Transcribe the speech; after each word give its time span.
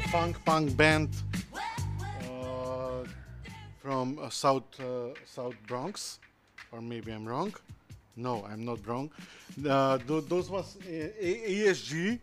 funk 0.00 0.36
punk 0.44 0.76
band 0.76 1.10
uh, 1.54 3.04
from 3.82 4.18
uh, 4.18 4.28
South 4.30 4.64
uh, 4.80 5.14
South 5.24 5.54
Bronx, 5.66 6.18
or 6.72 6.80
maybe 6.80 7.12
I'm 7.12 7.26
wrong. 7.26 7.54
No, 8.16 8.44
I'm 8.50 8.64
not 8.64 8.86
wrong. 8.86 9.10
Uh, 9.68 9.98
th- 9.98 10.24
those 10.28 10.48
was 10.48 10.76
ESG, 10.86 12.18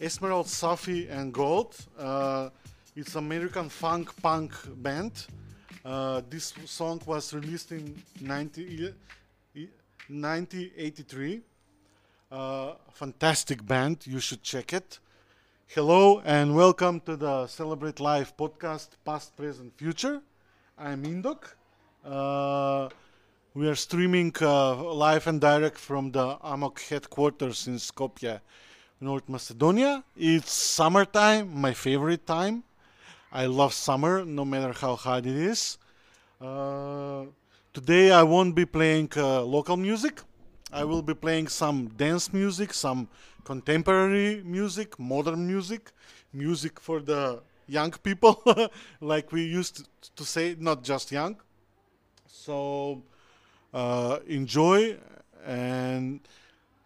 Esmeralda, 0.00 0.48
Safi, 0.48 1.10
and 1.10 1.32
Gold. 1.32 1.76
Uh, 1.98 2.48
it's 2.94 3.14
American 3.16 3.68
funk 3.68 4.10
punk 4.22 4.52
band. 4.82 5.12
This 6.30 6.54
song 6.64 7.02
was 7.06 7.34
released 7.34 7.72
in 7.72 8.02
90, 8.20 8.62
e- 9.54 9.68
1983. 10.08 11.42
Uh, 12.30 12.74
fantastic 12.92 13.64
band. 13.64 14.06
You 14.06 14.20
should 14.20 14.42
check 14.42 14.72
it. 14.72 14.98
Hello 15.74 16.22
and 16.24 16.54
welcome 16.54 17.00
to 17.00 17.16
the 17.16 17.46
Celebrate 17.48 18.00
Life 18.00 18.34
podcast, 18.36 18.90
past, 19.04 19.36
present, 19.36 19.76
future. 19.76 20.22
I'm 20.78 21.02
Indok. 21.04 21.54
Uh, 22.04 22.88
we 23.52 23.68
are 23.68 23.74
streaming 23.74 24.32
uh, 24.40 24.74
live 24.94 25.26
and 25.26 25.40
direct 25.40 25.76
from 25.76 26.12
the 26.12 26.38
Amok 26.42 26.80
headquarters 26.80 27.66
in 27.66 27.74
Skopje, 27.74 28.40
North 29.00 29.28
Macedonia. 29.28 30.02
It's 30.16 30.52
summertime, 30.52 31.52
my 31.60 31.74
favorite 31.74 32.26
time. 32.26 32.62
I 33.30 33.46
love 33.46 33.74
summer, 33.74 34.24
no 34.24 34.44
matter 34.44 34.72
how 34.72 34.94
hot 34.94 35.26
it 35.26 35.36
is. 35.36 35.76
Uh, 36.40 37.24
today 37.74 38.12
I 38.12 38.22
won't 38.22 38.54
be 38.54 38.64
playing 38.64 39.10
uh, 39.16 39.42
local 39.42 39.76
music. 39.76 40.22
I 40.72 40.84
will 40.84 41.02
be 41.02 41.14
playing 41.14 41.48
some 41.48 41.88
dance 41.96 42.32
music, 42.32 42.72
some 42.72 43.08
contemporary 43.46 44.42
music, 44.44 44.98
modern 44.98 45.46
music, 45.46 45.92
music 46.32 46.80
for 46.80 46.98
the 47.00 47.40
young 47.68 47.92
people, 48.08 48.42
like 49.00 49.30
we 49.30 49.42
used 49.44 49.76
to 50.18 50.24
say, 50.24 50.56
not 50.58 50.82
just 50.82 51.12
young. 51.12 51.36
So 52.26 53.02
uh, 53.72 54.18
enjoy, 54.26 54.96
and 55.46 56.20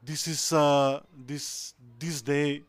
this 0.05 0.29
is 0.29 0.53
uh, 0.53 1.01
this 1.27 1.73
this 1.99 2.21
day 2.21 2.63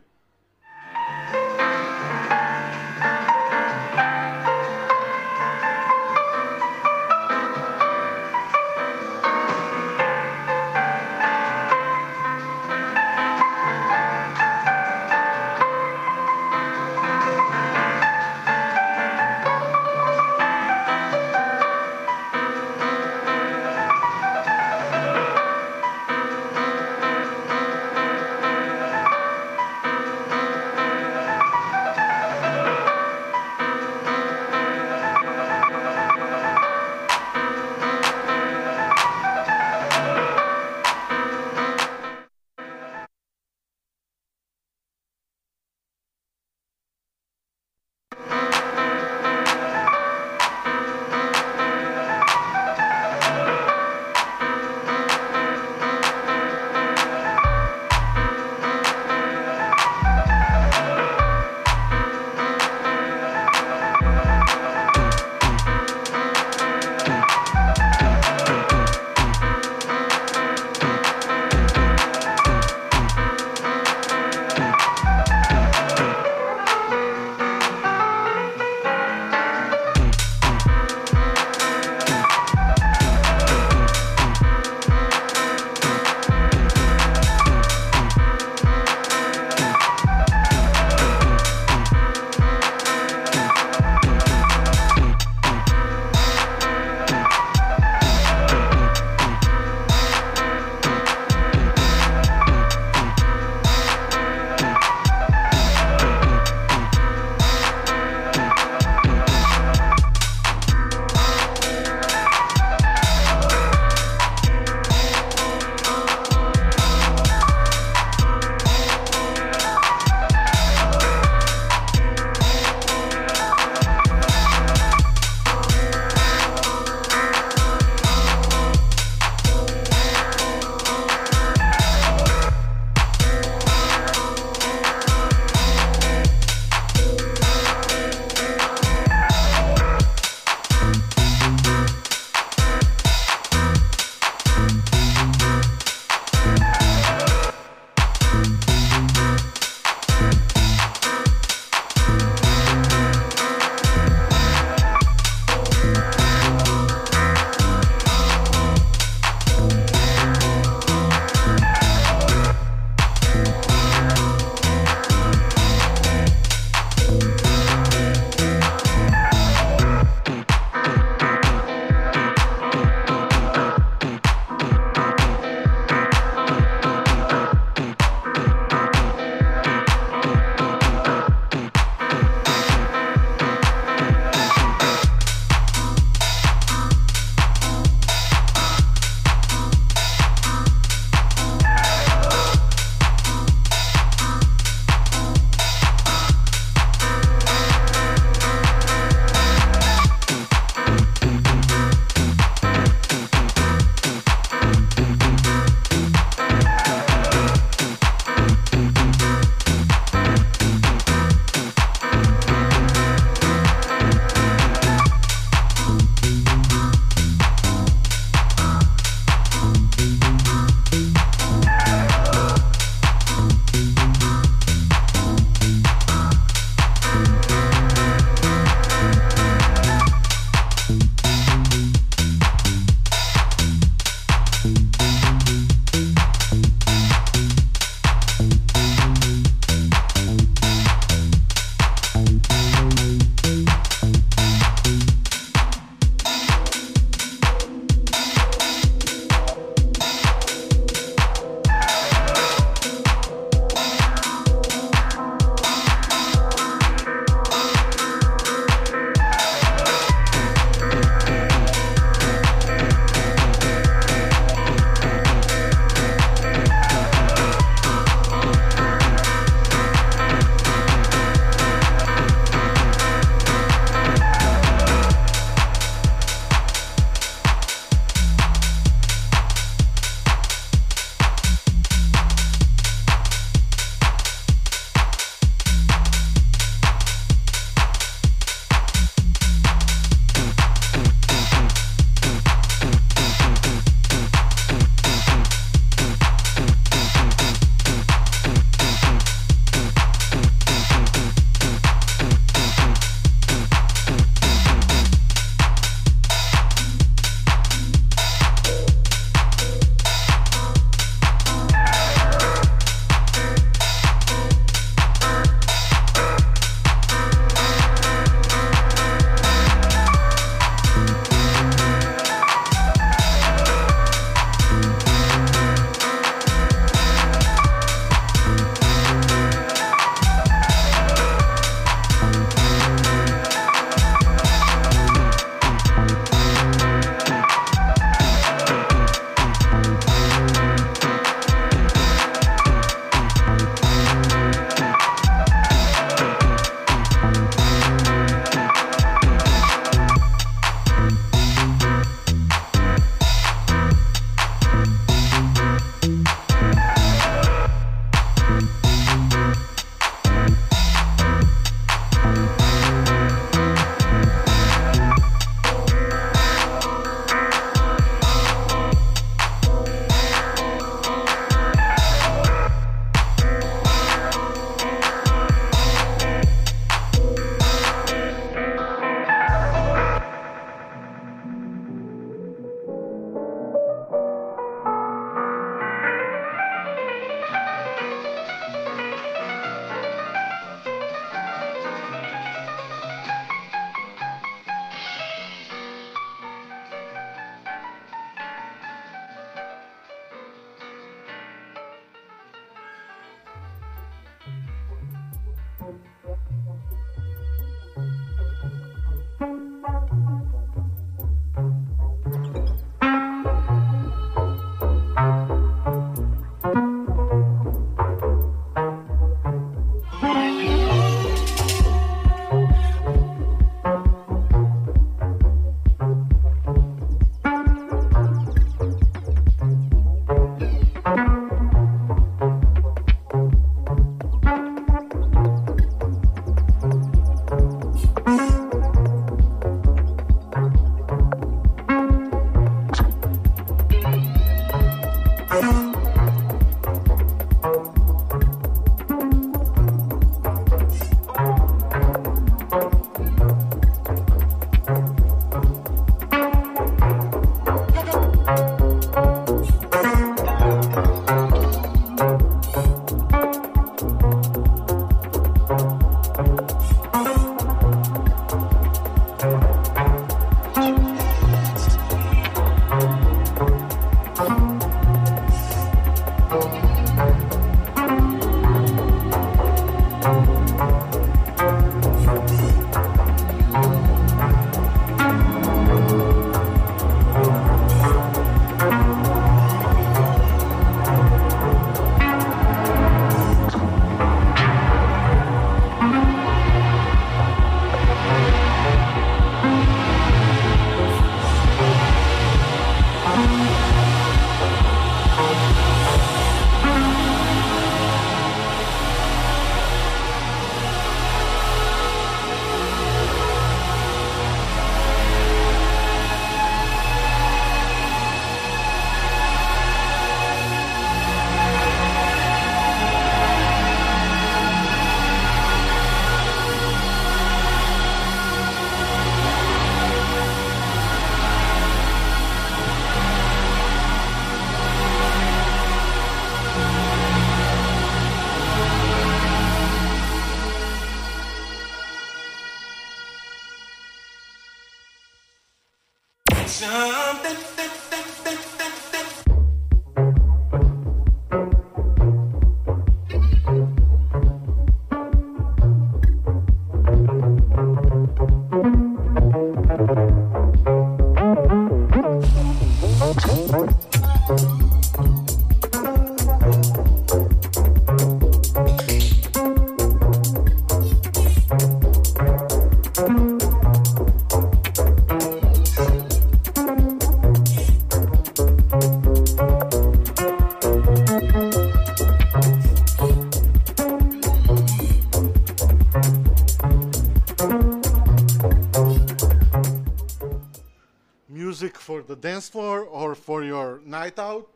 Dance 592.40 592.68
floor 592.68 593.02
or 593.02 593.34
for 593.34 593.64
your 593.64 594.00
night 594.04 594.38
out. 594.38 594.68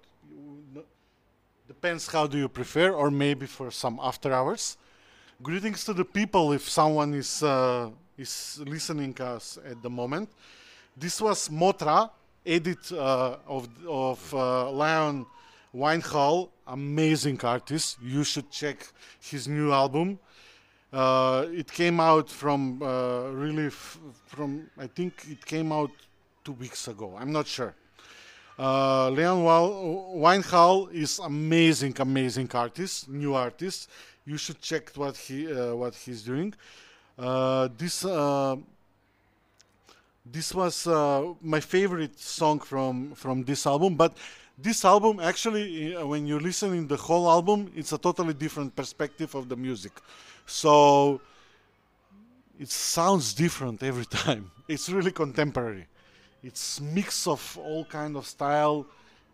Depends 1.68 2.06
how 2.08 2.26
do 2.26 2.38
you 2.38 2.48
prefer, 2.48 2.90
or 2.90 3.10
maybe 3.10 3.46
for 3.46 3.70
some 3.70 3.98
after 4.02 4.32
hours. 4.32 4.76
Greetings 5.42 5.84
to 5.84 5.92
the 5.92 6.04
people 6.04 6.52
if 6.52 6.68
someone 6.68 7.14
is 7.14 7.42
uh, 7.42 7.90
is 8.18 8.60
listening 8.66 9.18
us 9.20 9.58
at 9.64 9.82
the 9.82 9.90
moment. 9.90 10.28
This 10.96 11.20
was 11.20 11.48
Mothra, 11.48 12.10
edit 12.44 12.92
uh, 12.92 13.36
of 13.46 13.68
of 13.86 14.34
uh, 14.34 14.70
Leon 14.70 15.26
Vynehall, 15.74 16.50
amazing 16.66 17.40
artist. 17.44 17.98
You 18.02 18.24
should 18.24 18.50
check 18.50 18.92
his 19.20 19.48
new 19.48 19.72
album. 19.72 20.18
Uh, 20.92 21.46
it 21.50 21.72
came 21.72 22.00
out 22.00 22.28
from 22.28 22.82
uh, 22.82 23.30
really 23.30 23.66
f- 23.66 23.98
from 24.26 24.68
I 24.78 24.86
think 24.88 25.24
it 25.30 25.44
came 25.46 25.72
out 25.72 25.90
two 26.44 26.52
weeks 26.52 26.88
ago. 26.88 27.16
I'm 27.18 27.32
not 27.32 27.46
sure. 27.46 27.74
Uh, 28.58 29.08
Leon 29.10 29.42
Vynehall 29.42 30.92
is 30.92 31.18
amazing, 31.18 31.94
amazing 31.98 32.50
artist, 32.54 33.08
new 33.08 33.34
artist. 33.34 33.88
You 34.26 34.36
should 34.36 34.60
check 34.60 34.90
what 34.94 35.16
he 35.16 35.50
uh, 35.52 35.74
what 35.74 35.94
he's 35.94 36.22
doing. 36.22 36.54
Uh, 37.18 37.68
this 37.76 38.04
uh, 38.04 38.56
this 40.24 40.54
was 40.54 40.86
uh, 40.86 41.32
my 41.40 41.60
favorite 41.60 42.18
song 42.18 42.60
from 42.60 43.14
from 43.14 43.42
this 43.44 43.66
album, 43.66 43.94
but 43.96 44.16
this 44.58 44.84
album 44.84 45.18
actually, 45.18 45.96
uh, 45.96 46.06
when 46.06 46.26
you're 46.26 46.40
listening 46.40 46.86
the 46.86 46.96
whole 46.96 47.28
album, 47.28 47.72
it's 47.74 47.92
a 47.92 47.98
totally 47.98 48.34
different 48.34 48.76
perspective 48.76 49.34
of 49.34 49.48
the 49.48 49.56
music. 49.56 49.92
So 50.46 51.20
it 52.60 52.68
sounds 52.68 53.34
different 53.34 53.82
every 53.82 54.04
time. 54.24 54.50
It's 54.68 54.88
really 54.90 55.10
contemporary 55.10 55.86
it's 56.42 56.80
mix 56.80 57.26
of 57.26 57.58
all 57.62 57.84
kind 57.84 58.16
of 58.16 58.26
style. 58.26 58.86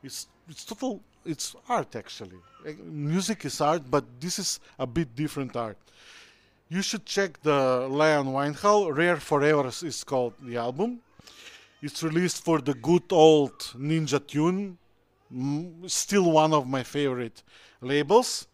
It's 0.03 0.29
it's 0.49 0.65
total. 0.65 1.01
It's 1.25 1.55
art 1.69 1.97
actually. 1.97 2.39
Eh, 2.67 2.75
music 2.85 3.45
is 3.45 3.61
art, 3.61 3.83
but 3.91 4.05
this 4.21 4.39
is 4.39 4.61
a 4.79 4.87
bit 4.87 5.15
different 5.15 5.57
art. 5.57 5.79
You 6.69 6.83
should 6.83 7.07
check 7.07 7.41
the 7.43 7.89
Leon 7.89 8.27
Vynehall. 8.27 8.95
Rare 8.95 9.17
Forever 9.17 9.69
is 9.69 10.05
called 10.05 10.35
the 10.43 10.57
album. 10.59 11.01
It's 11.81 12.03
released 12.03 12.45
for 12.45 12.61
the 12.61 12.75
good 12.75 13.05
old 13.11 13.59
Ninja 13.77 14.21
Tune. 14.27 14.77
Still 15.87 16.31
one 16.33 16.53
of 16.53 16.67
my 16.67 16.83
favorite 16.83 17.43
labels. 17.81 18.47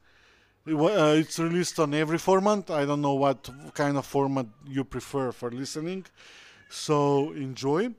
Uh, 0.67 1.15
it's 1.19 1.39
released 1.39 1.79
on 1.79 1.93
every 1.93 2.19
format. 2.19 2.71
I 2.71 2.85
don't 2.85 3.01
know 3.01 3.15
what 3.15 3.49
kind 3.75 3.97
of 3.97 4.07
format 4.07 4.47
you 4.67 4.85
prefer 4.85 5.33
for 5.33 5.51
listening. 5.51 6.07
So 6.71 7.33
enjoy. 7.33 7.91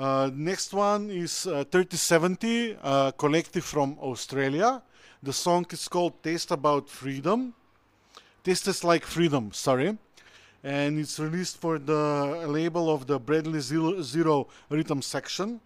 Uh, 0.00 0.30
next 0.34 0.72
one 0.72 1.10
is 1.10 1.46
uh, 1.46 1.62
3070, 1.70 2.74
uh, 2.82 3.10
collective 3.18 3.62
from 3.62 3.98
Australia. 4.00 4.80
The 5.22 5.32
song 5.34 5.66
is 5.72 5.88
called 5.88 6.22
Taste 6.22 6.50
About 6.52 6.88
Freedom. 6.88 7.52
Taste 8.42 8.66
is 8.68 8.82
Like 8.82 9.04
Freedom, 9.04 9.52
sorry. 9.52 9.98
And 10.64 10.98
it's 10.98 11.18
released 11.20 11.58
for 11.58 11.78
the 11.78 12.46
label 12.48 12.88
of 12.88 13.06
the 13.06 13.18
Bradley 13.18 13.60
Zero, 13.60 14.00
Zero 14.00 14.48
Rhythm 14.70 15.02
Section. 15.02 15.60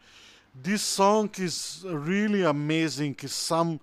This 0.61 0.83
song 0.83 1.31
is 1.39 1.85
really 1.87 2.43
amazing. 2.43 3.15
It's 3.23 3.37
some 3.37 3.79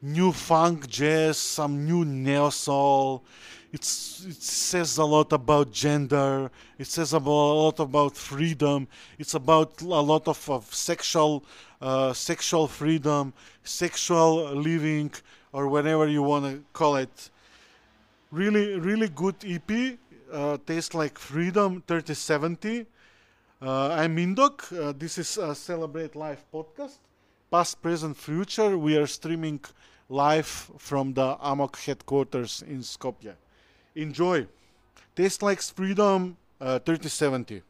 new 0.00 0.32
funk 0.32 0.88
jazz, 0.88 1.36
some 1.36 1.84
new 1.84 2.06
neo 2.06 2.48
soul 2.48 3.22
it's, 3.72 4.24
it 4.26 4.42
says 4.42 4.98
a 4.98 5.04
lot 5.04 5.32
about 5.32 5.72
gender. 5.72 6.50
It 6.78 6.86
says 6.86 7.14
a 7.14 7.18
lot 7.18 7.80
about 7.80 8.16
freedom. 8.16 8.86
It's 9.18 9.32
about 9.34 9.80
a 9.80 9.86
lot 9.86 10.28
of, 10.28 10.50
of 10.50 10.74
sexual, 10.74 11.42
uh, 11.80 12.12
sexual 12.12 12.68
freedom, 12.68 13.32
sexual 13.64 14.54
living, 14.54 15.10
or 15.52 15.68
whatever 15.68 16.06
you 16.06 16.22
want 16.22 16.44
to 16.44 16.62
call 16.74 16.96
it. 16.96 17.30
Really, 18.30 18.78
really 18.78 19.08
good 19.08 19.36
EP. 19.44 19.98
Uh, 20.30 20.58
tastes 20.66 20.94
like 20.94 21.18
freedom 21.18 21.82
3070. 21.86 22.86
Uh, 23.60 23.88
I'm 23.88 24.16
Indok. 24.16 24.70
Uh, 24.78 24.92
this 24.96 25.16
is 25.16 25.38
a 25.38 25.54
Celebrate 25.54 26.14
Life 26.14 26.44
podcast. 26.52 26.98
Past, 27.50 27.80
present, 27.80 28.16
future. 28.16 28.76
We 28.76 28.98
are 28.98 29.06
streaming 29.06 29.60
live 30.10 30.46
from 30.46 31.14
the 31.14 31.38
Amok 31.40 31.78
headquarters 31.78 32.62
in 32.66 32.80
Skopje. 32.80 33.34
Enjoy. 33.94 34.46
Taste 35.14 35.42
like 35.42 35.60
Freedom 35.60 36.36
uh, 36.60 36.78
3070. 36.78 37.62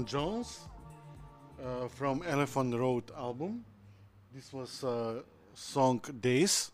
Simeon 0.00 0.06
Jones 0.06 0.60
uh, 1.62 1.88
from 1.88 2.22
Elephant 2.26 2.74
Road 2.74 3.04
album. 3.16 3.64
This 4.34 4.52
was 4.52 4.82
uh, 4.84 5.20
song 5.54 6.00
Days, 6.20 6.70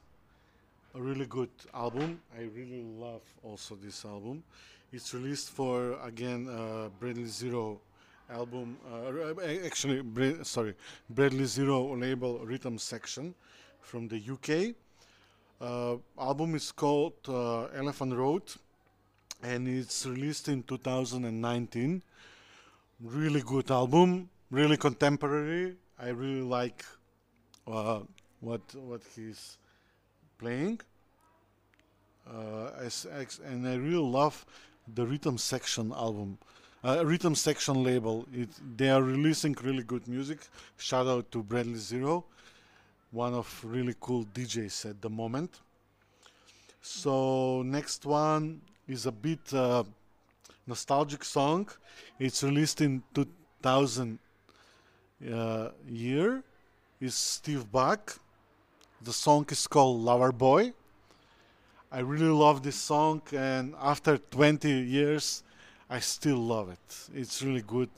a 0.95 1.01
really 1.01 1.27
good 1.27 1.51
album. 1.75 2.21
I 2.37 2.43
really 2.43 2.83
love 2.83 3.23
also 3.43 3.77
this 3.83 4.05
album. 4.05 4.45
It's 4.93 5.13
released 5.13 5.51
for 5.51 5.99
again 6.05 6.49
uh, 6.49 6.89
Bradley 7.01 7.27
Zero 7.27 7.81
album. 8.31 8.77
Uh, 8.93 9.43
actually, 9.65 10.03
Bra- 10.03 10.45
sorry, 10.45 10.75
Bradley 11.11 11.47
Zero 11.47 11.97
label 11.97 12.39
Rhythm 12.45 12.79
Section 12.79 13.35
from 13.81 14.09
the 14.09 14.19
UK. 14.19 14.75
Uh, 15.61 15.97
album 16.21 16.55
is 16.55 16.71
called 16.71 17.15
uh, 17.29 17.65
Elephant 17.75 18.15
Road, 18.15 18.43
and 19.43 19.67
it's 19.67 20.07
released 20.07 20.49
in 20.49 20.63
2019. 20.63 22.03
Really 23.03 23.43
good 23.43 23.71
album, 23.71 24.31
really 24.51 24.79
contemporary. 24.79 25.77
I 25.99 26.09
really 26.09 26.41
like 26.41 26.83
uh, 27.67 28.01
what 28.41 28.63
what 28.75 29.03
he's 29.15 29.59
playing. 30.39 30.81
Uh, 32.27 32.71
and 33.45 33.69
I 33.69 33.75
really 33.77 33.97
love 33.97 34.47
the 34.95 35.07
Rhythm 35.07 35.37
Section 35.37 35.93
album, 35.93 36.39
uh, 36.83 37.05
Rhythm 37.05 37.35
Section 37.35 37.85
label. 37.85 38.27
It, 38.33 38.49
they 38.77 38.89
are 38.89 39.03
releasing 39.03 39.55
really 39.63 39.83
good 39.83 40.09
music. 40.09 40.39
Shout 40.79 41.07
out 41.07 41.31
to 41.33 41.43
Bradley 41.43 41.79
Zero, 41.79 42.25
one 43.11 43.35
of 43.35 43.47
really 43.63 43.95
cool 44.01 44.25
DJs 44.35 44.91
at 44.91 45.03
the 45.03 45.11
moment. 45.11 45.61
So 46.81 47.63
next 47.63 48.07
one 48.07 48.63
is 48.89 49.07
a 49.07 49.13
bit 49.13 49.53
uh, 49.53 49.85
nostalgic 50.67 51.25
song. 51.25 51.69
It's 52.19 52.43
released 52.43 52.81
in 52.81 53.03
2000 53.15 54.19
uh, 55.33 55.69
year. 55.89 56.43
Is 57.01 57.15
Steve 57.15 57.71
Buck. 57.71 58.19
The 59.03 59.13
song 59.13 59.47
is 59.51 59.67
called 59.67 60.01
Lover 60.01 60.33
Boy. 60.33 60.73
I 61.93 62.01
really 62.01 62.31
love 62.31 62.63
this 62.63 62.77
song, 62.77 63.23
and 63.33 63.75
after 63.79 64.19
20 64.19 64.69
years, 64.69 65.45
I 65.89 66.01
still 66.01 66.39
love 66.39 66.71
it. 66.71 67.09
It's 67.15 67.43
really 67.43 67.63
good, 67.63 67.91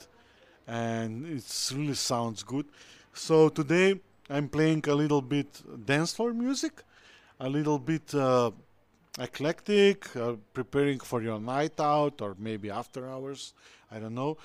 and 0.67 1.25
it 1.25 1.71
really 1.75 1.95
sounds 1.95 2.43
good. 2.43 2.65
So 3.13 3.49
today 3.49 3.99
I'm 4.29 4.47
playing 4.47 4.83
a 4.87 4.93
little 4.93 5.21
bit 5.21 5.47
dance 5.85 6.13
floor 6.13 6.33
music, 6.33 6.83
a 7.39 7.49
little 7.49 7.79
bit 7.79 8.13
uh, 8.13 8.51
eclectic, 9.17 10.15
uh, 10.15 10.33
preparing 10.53 10.99
for 10.99 11.21
your 11.21 11.39
night 11.39 11.79
out 11.79 12.21
or 12.21 12.35
maybe 12.37 12.69
after 12.69 13.09
hours. 13.09 13.53
I 13.91 13.99
don't 13.99 14.15
know. 14.15 14.37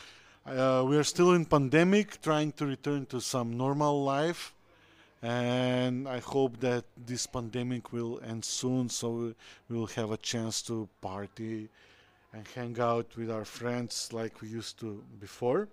Uh, 0.46 0.84
we 0.86 0.96
are 0.96 1.04
still 1.04 1.32
in 1.32 1.44
pandemic, 1.44 2.20
trying 2.22 2.52
to 2.52 2.66
return 2.66 3.06
to 3.06 3.20
some 3.20 3.56
normal 3.56 4.04
life 4.04 4.54
and 5.24 6.06
I 6.06 6.18
hope 6.18 6.60
that 6.60 6.84
this 7.06 7.26
pandemic 7.26 7.94
will 7.94 8.20
end 8.22 8.44
soon 8.44 8.90
so 8.90 9.34
we 9.70 9.76
will 9.76 9.86
have 9.86 10.10
a 10.10 10.18
chance 10.18 10.60
to 10.62 10.86
party 11.00 11.70
and 12.34 12.46
hang 12.54 12.78
out 12.78 13.16
with 13.16 13.30
our 13.30 13.46
friends 13.46 14.10
like 14.12 14.42
we 14.42 14.48
used 14.48 14.78
to 14.80 15.02
before. 15.18 15.68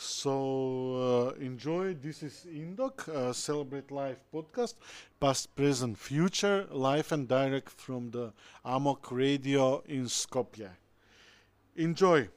So 0.00 1.34
uh, 1.36 1.44
enjoy. 1.44 1.92
This 1.92 2.22
is 2.22 2.46
Indoc, 2.50 3.06
uh, 3.06 3.34
Celebrate 3.34 3.90
Life 3.90 4.16
podcast, 4.32 4.76
past, 5.20 5.54
present, 5.54 5.98
future, 5.98 6.66
live 6.70 7.12
and 7.12 7.28
direct 7.28 7.68
from 7.68 8.10
the 8.10 8.32
Amok 8.64 9.12
Radio 9.12 9.82
in 9.86 10.04
Skopje. 10.06 10.70
Enjoy. 11.76 12.30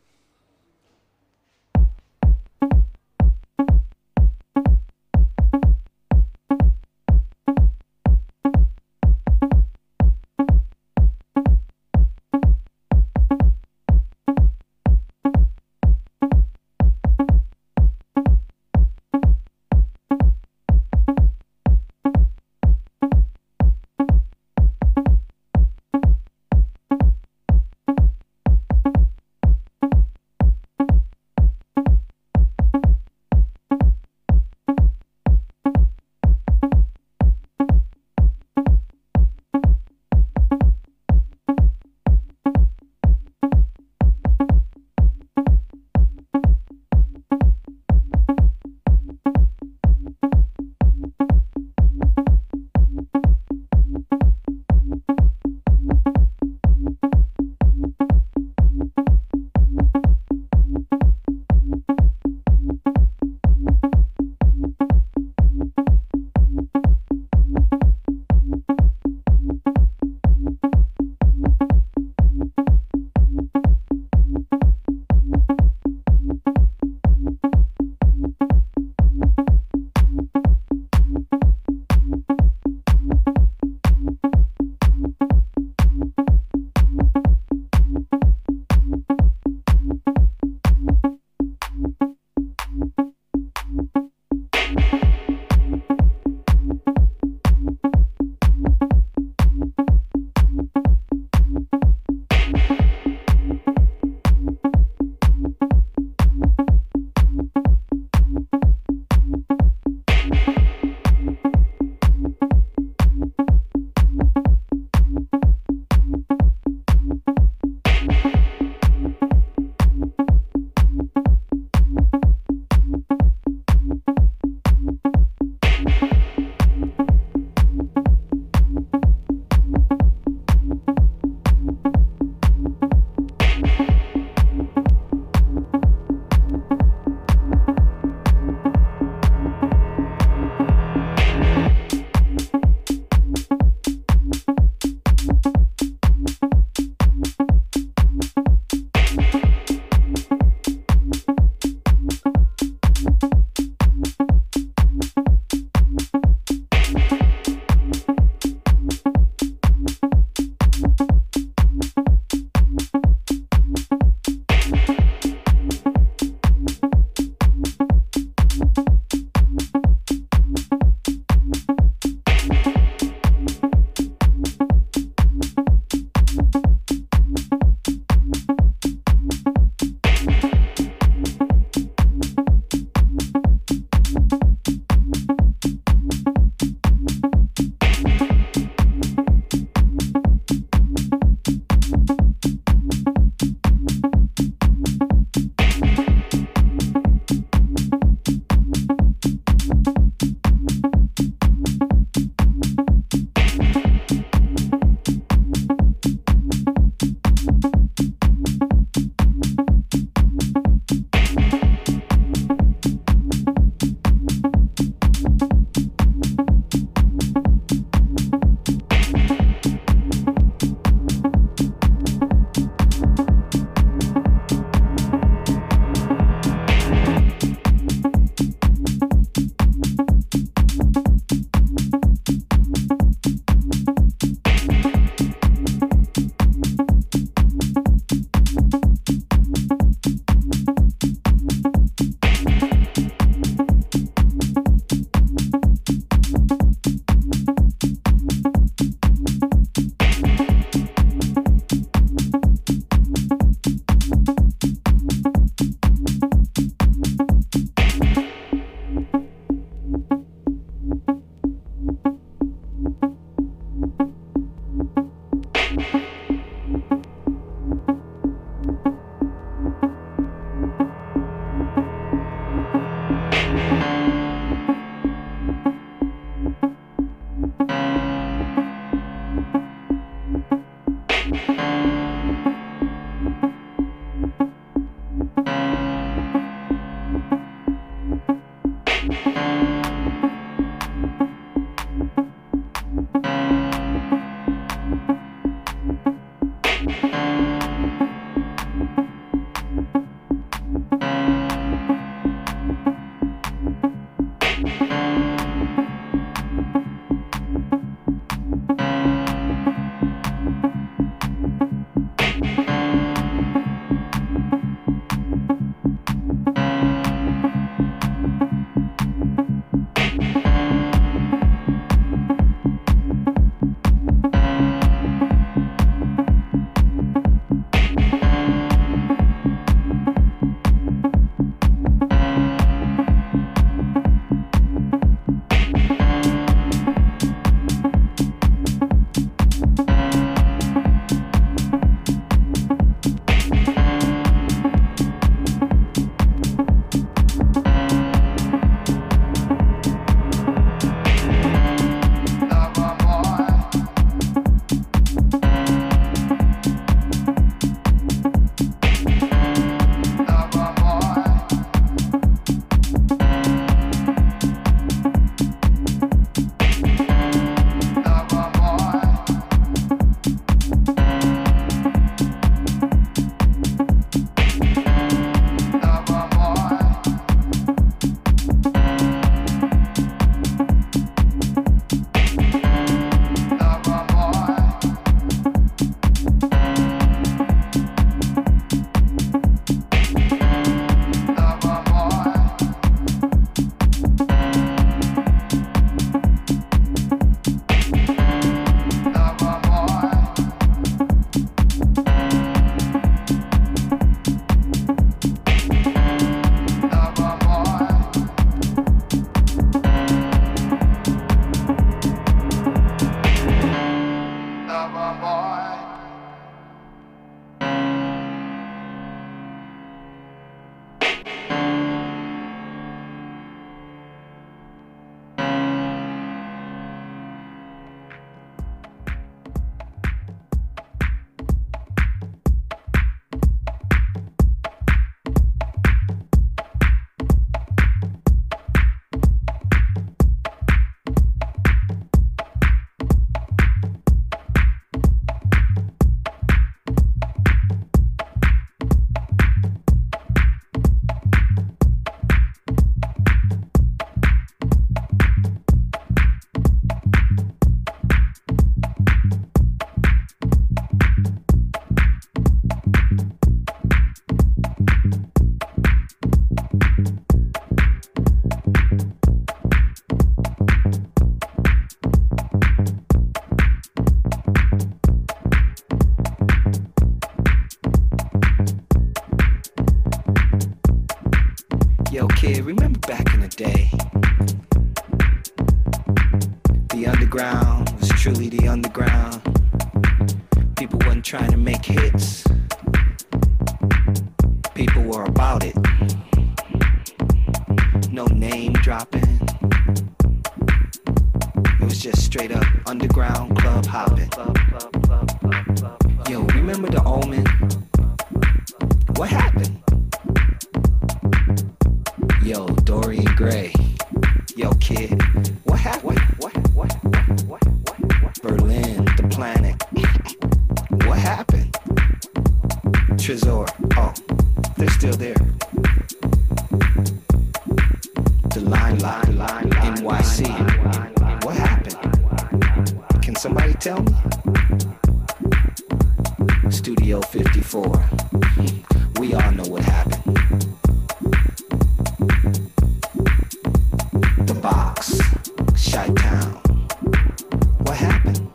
What 547.84 547.98
happened? 547.98 548.53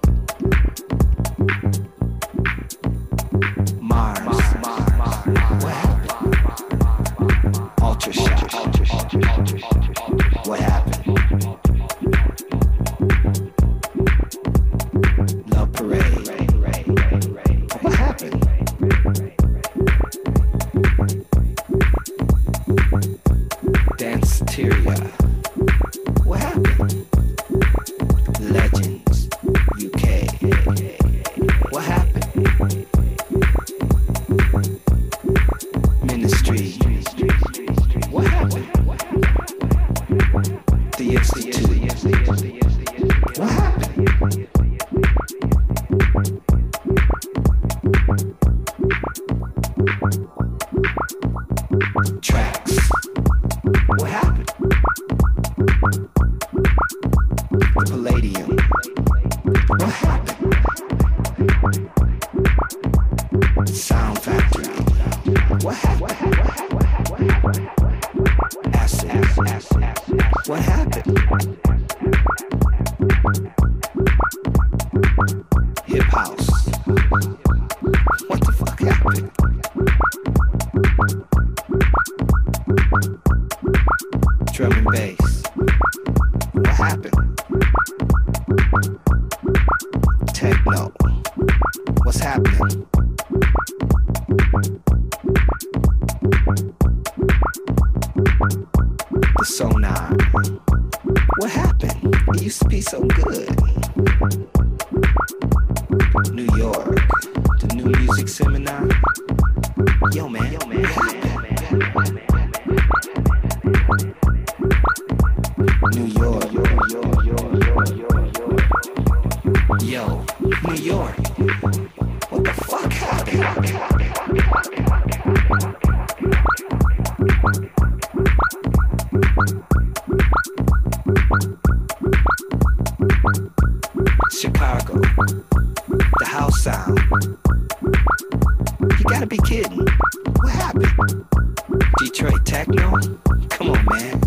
Come 142.79 143.71
on, 143.71 143.85
man. 143.87 144.21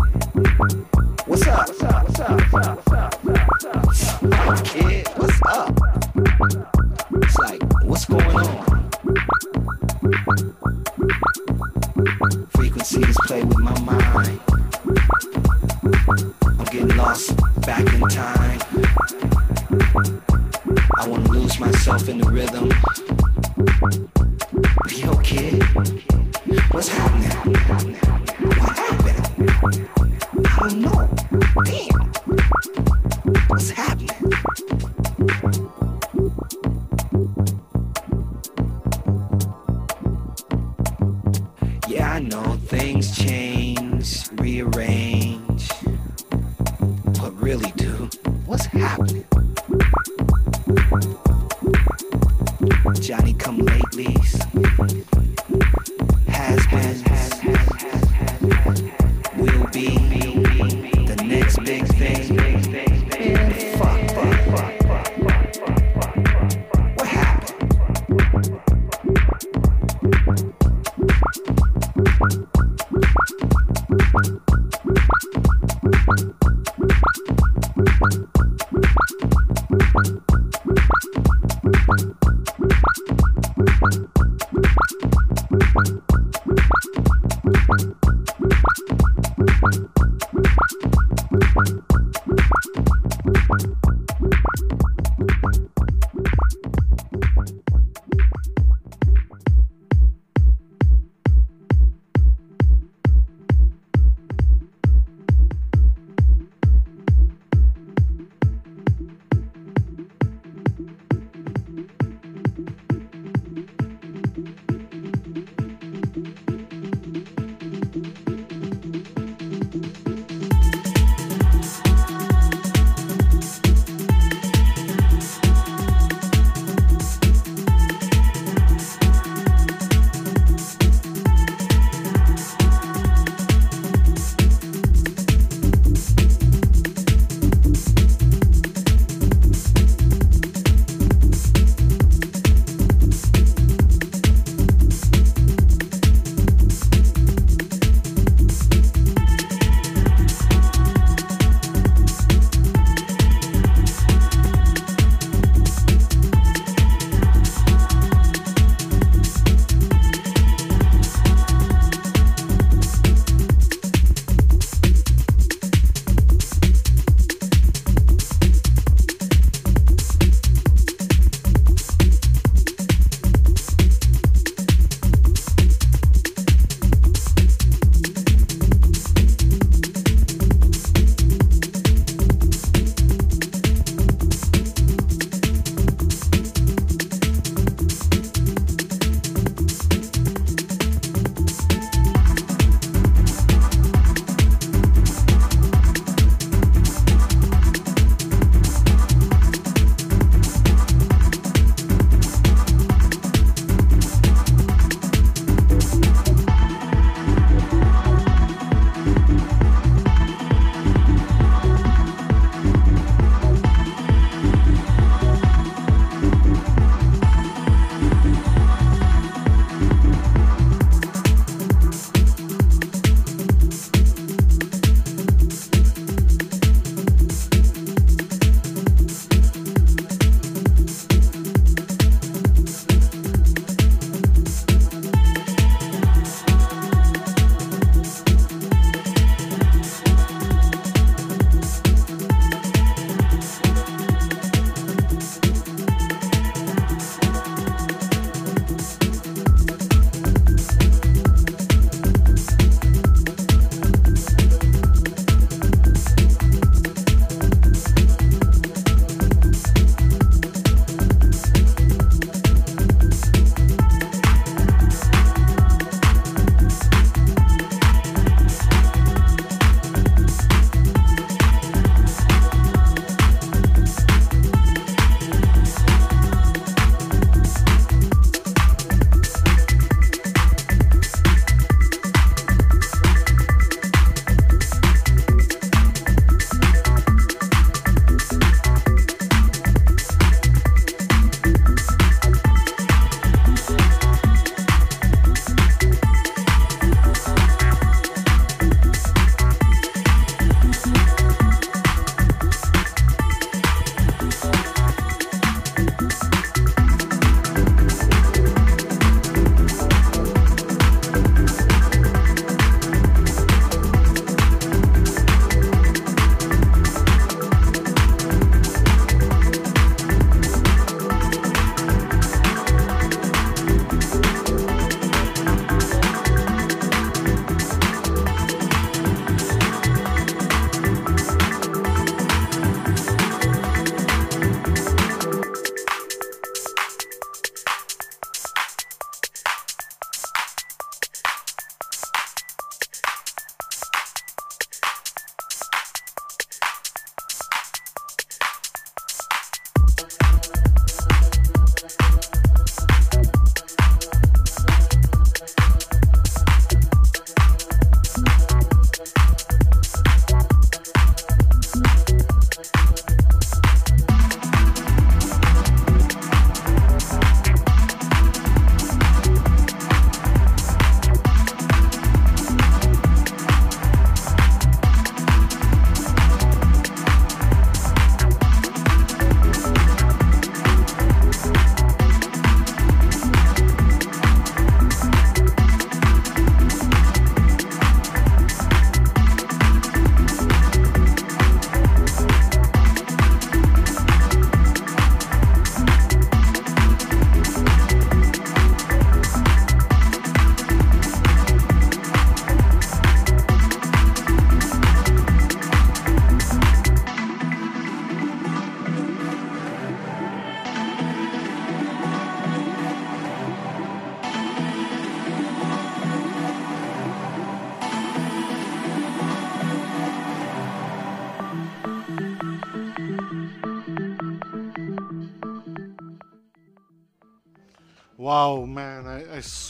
What's 1.26 1.46
up? 1.46 1.68
Kid, 4.64 5.08
what's 5.16 5.40
up? 5.48 5.80
It's 7.14 7.38
like, 7.38 7.62
what's 7.84 8.04
going 8.04 8.36
on? 8.36 8.90
Frequencies 12.50 13.16
play 13.26 13.42
with 13.42 13.58
my 13.58 13.78
mind. 14.12 14.40
I'm 16.08 16.64
getting 16.66 16.96
lost 16.96 17.34
back 17.62 17.80
in 17.80 18.00
time. 18.08 18.60
I 20.96 21.08
wanna 21.08 21.28
lose 21.30 21.58
myself 21.58 22.06
in 22.08 22.18
the 22.18 22.28
rhythm. 22.30 22.70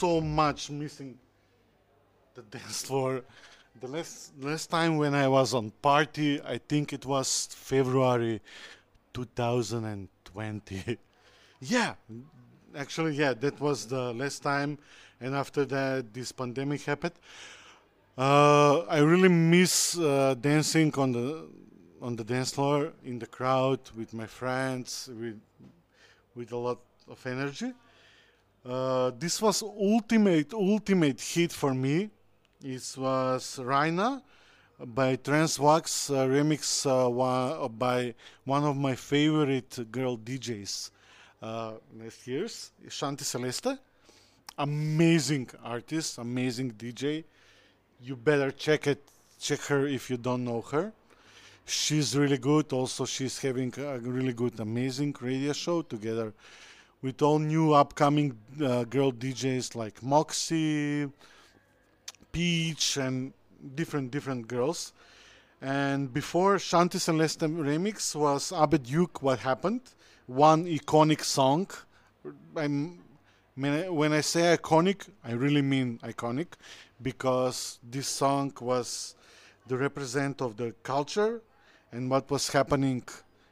So 0.03 0.19
much 0.19 0.69
missing 0.69 1.17
the 2.35 2.41
dance 2.57 2.83
floor. 2.83 3.21
The 3.79 3.87
last 3.87 4.33
last 4.37 4.67
time 4.69 4.97
when 4.97 5.13
I 5.15 5.27
was 5.29 5.53
on 5.53 5.71
party, 5.81 6.41
I 6.55 6.57
think 6.69 6.91
it 6.91 7.05
was 7.05 7.47
February 7.71 8.41
2020. 9.13 10.97
yeah, 11.61 11.93
actually, 12.75 13.13
yeah, 13.13 13.33
that 13.33 13.57
was 13.61 13.85
the 13.85 14.11
last 14.13 14.43
time. 14.43 14.77
And 15.21 15.33
after 15.35 15.63
that, 15.65 16.13
this 16.13 16.33
pandemic 16.33 16.81
happened. 16.83 17.17
Uh, 18.17 18.79
I 18.97 18.99
really 18.99 19.29
miss 19.29 19.97
uh, 19.97 20.35
dancing 20.49 20.93
on 20.95 21.13
the 21.13 21.47
on 22.01 22.17
the 22.17 22.25
dance 22.25 22.51
floor 22.51 22.91
in 23.05 23.19
the 23.19 23.29
crowd 23.37 23.79
with 23.95 24.13
my 24.13 24.27
friends 24.27 25.09
with 25.21 25.39
with 26.35 26.51
a 26.51 26.57
lot 26.67 26.81
of 27.07 27.25
energy. 27.25 27.71
Uh, 28.65 29.11
this 29.19 29.41
was 29.41 29.61
ultimate 29.61 30.53
ultimate 30.53 31.19
hit 31.19 31.51
for 31.51 31.73
me. 31.73 32.09
It 32.63 32.95
was 32.97 33.59
Raina 33.61 34.21
by 34.79 35.17
Transwax 35.17 36.09
uh, 36.09 36.25
remix 36.25 36.85
uh, 36.87 37.67
by 37.67 38.15
one 38.45 38.63
of 38.63 38.77
my 38.77 38.95
favorite 38.95 39.91
girl 39.91 40.17
DJs 40.17 40.91
uh, 41.41 41.73
last 41.99 42.25
years, 42.25 42.71
Shanti 42.87 43.23
Celeste. 43.23 43.77
Amazing 44.57 45.49
artist, 45.61 46.17
amazing 46.19 46.71
DJ. 46.71 47.25
You 48.01 48.15
better 48.15 48.51
check 48.51 48.87
it, 48.87 49.03
check 49.41 49.59
her 49.63 49.87
if 49.87 50.09
you 50.09 50.15
don't 50.15 50.45
know 50.45 50.61
her. 50.61 50.93
She's 51.65 52.15
really 52.15 52.37
good. 52.37 52.71
Also, 52.71 53.03
she's 53.03 53.39
having 53.39 53.73
a 53.77 53.97
really 53.99 54.33
good, 54.33 54.57
amazing 54.61 55.15
radio 55.19 55.51
show 55.51 55.81
together 55.81 56.33
with 57.03 57.21
all 57.21 57.37
new 57.37 57.73
upcoming 57.73 58.35
uh, 58.63 58.85
girl 58.85 59.11
DJs 59.11 59.75
like 59.75 60.01
Moxie, 60.01 61.09
Peach, 62.31 62.97
and 62.97 63.33
different 63.75 64.09
different 64.09 64.47
girls. 64.47 64.93
And 65.61 66.11
before 66.11 66.55
Shanti 66.55 66.99
Celeste 66.99 67.41
remix 67.41 68.15
was 68.15 68.51
Abe 68.51 68.81
Duque, 68.81 69.21
What 69.21 69.39
Happened, 69.39 69.81
one 70.25 70.65
iconic 70.65 71.23
song. 71.23 71.69
I'm, 72.55 72.99
when 73.55 74.13
I 74.13 74.21
say 74.21 74.57
iconic, 74.57 75.07
I 75.23 75.33
really 75.33 75.61
mean 75.61 75.99
iconic 76.03 76.47
because 77.01 77.79
this 77.83 78.07
song 78.07 78.53
was 78.59 79.15
the 79.67 79.77
represent 79.77 80.41
of 80.41 80.57
the 80.57 80.73
culture 80.83 81.41
and 81.91 82.09
what 82.09 82.29
was 82.31 82.49
happening 82.49 83.03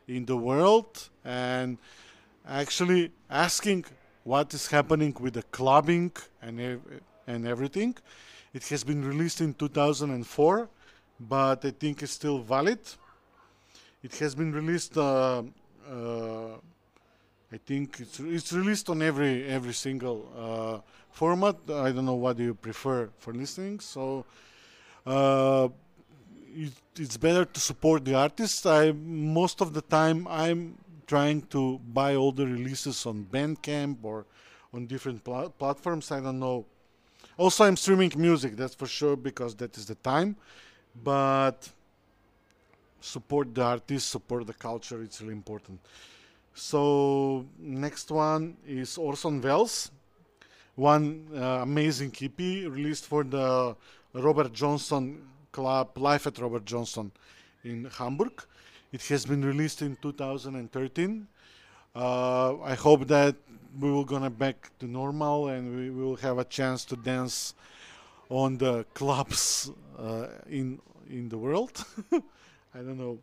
in 0.08 0.26
the 0.26 0.36
world 0.36 1.10
and 1.24 1.78
actually 2.48 3.12
asking 3.30 3.86
what 4.24 4.54
is 4.54 4.68
happening 4.68 5.16
with 5.20 5.34
the 5.34 5.44
clubbing 5.44 6.12
and 6.42 6.82
and 7.28 7.48
everything. 7.48 7.96
It 8.54 8.68
has 8.68 8.84
been 8.84 9.04
released 9.06 9.42
in 9.42 9.54
2004, 9.54 10.70
but 11.20 11.66
I 11.66 11.72
think 11.72 12.04
it's 12.04 12.12
still 12.12 12.40
valid. 12.40 12.80
It 14.04 14.16
has 14.18 14.36
been 14.36 14.52
released. 14.52 14.98
Uh, 14.98 15.44
uh, 15.90 16.56
I 17.54 17.58
think 17.66 18.00
it's 18.00 18.20
it's 18.20 18.54
released 18.54 18.90
on 18.90 19.02
every 19.02 19.48
every 19.48 19.74
single 19.74 20.20
uh, 20.36 20.80
format. 21.12 21.56
I 21.70 21.92
don't 21.92 22.06
know 22.06 22.16
what 22.16 22.40
you 22.40 22.54
prefer 22.54 23.10
for 23.20 23.34
listening. 23.34 23.80
So 23.80 24.26
uh, 25.06 25.70
it, 26.56 26.74
it's 26.98 27.18
better 27.18 27.46
to 27.46 27.60
support 27.60 28.06
the 28.06 28.16
artist. 28.16 28.66
I 28.66 28.92
most 28.92 29.62
of 29.62 29.74
the 29.74 29.82
time 29.82 30.28
I'm 30.30 30.78
trying 31.12 31.42
to 31.42 31.62
buy 32.00 32.16
all 32.16 32.32
the 32.32 32.48
releases 32.58 33.06
on 33.06 33.18
Bandcamp 33.34 33.98
or 34.02 34.26
on 34.74 34.88
different 34.94 35.22
pl- 35.26 35.54
platforms. 35.62 36.10
I 36.10 36.22
don't 36.26 36.40
know. 36.40 36.66
Also, 37.38 37.66
I'm 37.66 37.76
streaming 37.76 38.14
music, 38.16 38.56
that's 38.56 38.76
for 38.82 38.88
sure, 39.00 39.18
because 39.18 39.54
that 39.56 39.72
is 39.80 39.86
the 39.92 39.96
time. 39.96 40.38
But 41.04 41.60
support 43.02 43.54
the 43.54 43.64
artists, 43.76 44.10
support 44.10 44.48
the 44.48 44.54
culture, 44.54 45.02
it's 45.02 45.20
really 45.22 45.34
important. 45.34 45.80
So, 46.54 47.46
next 47.60 48.10
one 48.10 48.56
is 48.66 48.98
Orson 48.98 49.42
Welles, 49.42 49.92
one 50.76 51.06
uh, 51.36 51.70
amazing 51.70 52.14
EP 52.22 52.40
released 52.78 53.06
for 53.06 53.26
the 53.26 53.76
Robert 54.14 54.54
Johnson 54.54 55.04
Club, 55.52 55.88
Live 55.98 56.26
at 56.28 56.40
Robert 56.40 56.64
Johnson 56.64 57.12
in 57.66 57.90
Hamburg. 57.98 58.36
It 58.92 59.02
has 59.08 59.26
been 59.26 59.44
released 59.46 59.82
in 59.82 59.96
2013. 60.02 61.28
Uh, 61.96 62.62
I 62.62 62.76
hope 62.76 63.08
that 63.08 63.36
we 63.80 63.90
will 63.90 64.04
gonna 64.04 64.30
back 64.30 64.70
to 64.80 64.86
normal 64.86 65.48
and 65.48 65.76
we 65.76 65.90
will 65.90 66.18
have 66.18 66.40
a 66.40 66.44
chance 66.44 66.84
to 66.86 66.98
dance 66.98 67.54
on 68.30 68.58
the 68.58 68.86
clubs 68.94 69.72
uh, 69.98 70.28
in 70.50 70.80
in 71.10 71.30
the 71.30 71.38
world. 71.38 71.86
I 72.12 72.80
don't 72.80 72.98
know. 72.98 73.20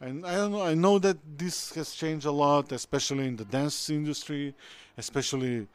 And 0.00 0.24
I 0.24 0.34
don't 0.36 0.52
know. 0.52 0.62
I 0.62 0.74
know 0.74 0.98
that 0.98 1.18
this 1.36 1.74
has 1.74 1.94
changed 1.94 2.26
a 2.26 2.32
lot, 2.32 2.72
especially 2.72 3.26
in 3.26 3.36
the 3.36 3.44
dance 3.44 3.90
industry, 3.90 4.54
especially 4.96 5.66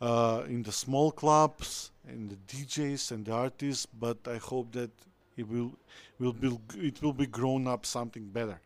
uh, 0.00 0.44
in 0.46 0.62
the 0.62 0.72
small 0.72 1.12
clubs 1.12 1.90
and 2.08 2.30
the 2.30 2.36
DJs 2.48 3.12
and 3.12 3.24
the 3.24 3.32
artists. 3.32 3.86
But 3.86 4.18
I 4.26 4.36
hope 4.36 4.72
that 4.72 4.90
it 5.36 5.48
will 5.48 5.72
will 6.18 6.32
be 6.32 6.58
it 6.76 7.02
will 7.02 7.12
be 7.12 7.26
grown 7.26 7.66
up 7.66 7.86
something 7.86 8.24
better. 8.24 8.60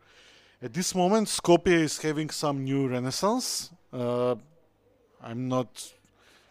At 0.61 0.73
this 0.73 0.95
moment, 0.95 1.27
Skopje 1.27 1.67
is 1.67 1.97
having 1.99 2.29
some 2.29 2.63
new 2.63 2.87
renaissance. 2.87 3.69
Uh, 3.93 4.35
I'm 5.21 5.47
not, 5.47 5.93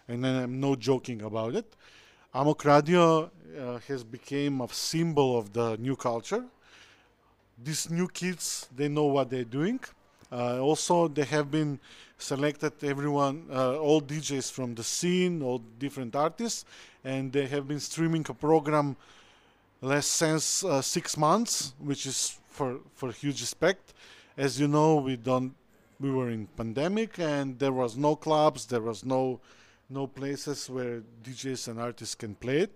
and 0.07 0.25
I'm 0.27 0.61
no 0.61 0.77
joking 0.77 1.23
about 1.23 1.55
it. 1.57 1.67
Amok 2.33 2.65
Radio 2.65 3.31
uh, 3.59 3.79
has 3.89 4.05
become 4.05 4.61
a 4.61 4.69
symbol 4.69 5.39
of 5.39 5.53
the 5.53 5.77
new 5.79 5.97
culture. 5.97 6.45
These 7.63 7.91
new 7.91 8.07
kids, 8.07 8.69
they 8.77 8.89
know 8.89 9.07
what 9.07 9.31
they're 9.31 9.45
doing. 9.45 9.81
Uh, 10.31 10.61
also, 10.61 11.09
they 11.09 11.25
have 11.25 11.51
been 11.51 11.81
selected 12.19 12.73
everyone, 12.85 13.47
uh, 13.51 13.79
all 13.79 14.01
DJs 14.01 14.53
from 14.53 14.75
the 14.75 14.85
scene, 14.85 15.43
all 15.43 15.63
different 15.79 16.15
artists, 16.15 16.65
and 17.05 17.33
they 17.33 17.47
have 17.47 17.67
been 17.67 17.81
streaming 17.81 18.25
a 18.29 18.35
program 18.35 18.97
less 19.87 20.07
since 20.07 20.65
uh, 20.65 20.83
six 20.83 21.17
months, 21.17 21.75
which 21.79 22.07
is 22.07 22.39
for 22.49 22.81
for 22.95 23.13
huge 23.13 23.41
respect. 23.41 23.95
As 24.37 24.61
you 24.61 24.69
know, 24.69 24.97
we 24.97 25.17
don't 25.17 25.55
we 26.01 26.11
were 26.11 26.31
in 26.31 26.47
pandemic 26.61 27.19
and 27.19 27.59
there 27.59 27.73
was 27.73 27.97
no 27.97 28.17
clubs, 28.17 28.67
there 28.67 28.83
was 28.83 29.05
no 29.05 29.41
no 29.89 30.07
places 30.07 30.69
where 30.69 31.03
DJs 31.23 31.69
and 31.69 31.81
artists 31.81 32.15
can 32.15 32.35
play 32.35 32.59
it. 32.67 32.73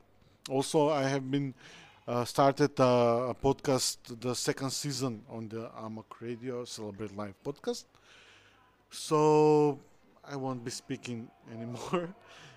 Also, 0.48 0.88
I 0.88 1.02
have 1.02 1.28
been 1.30 1.52
uh, 2.06 2.24
started 2.24 2.78
a, 2.78 3.32
a, 3.32 3.34
podcast, 3.34 3.98
the 4.20 4.34
second 4.34 4.70
season 4.70 5.22
on 5.28 5.48
the 5.48 5.70
Amok 5.84 6.20
Radio 6.20 6.64
Celebrate 6.64 7.14
Life 7.16 7.34
podcast. 7.44 7.84
So 8.90 9.78
I 10.24 10.36
won't 10.36 10.64
be 10.64 10.70
speaking 10.70 11.28
anymore. 11.52 12.14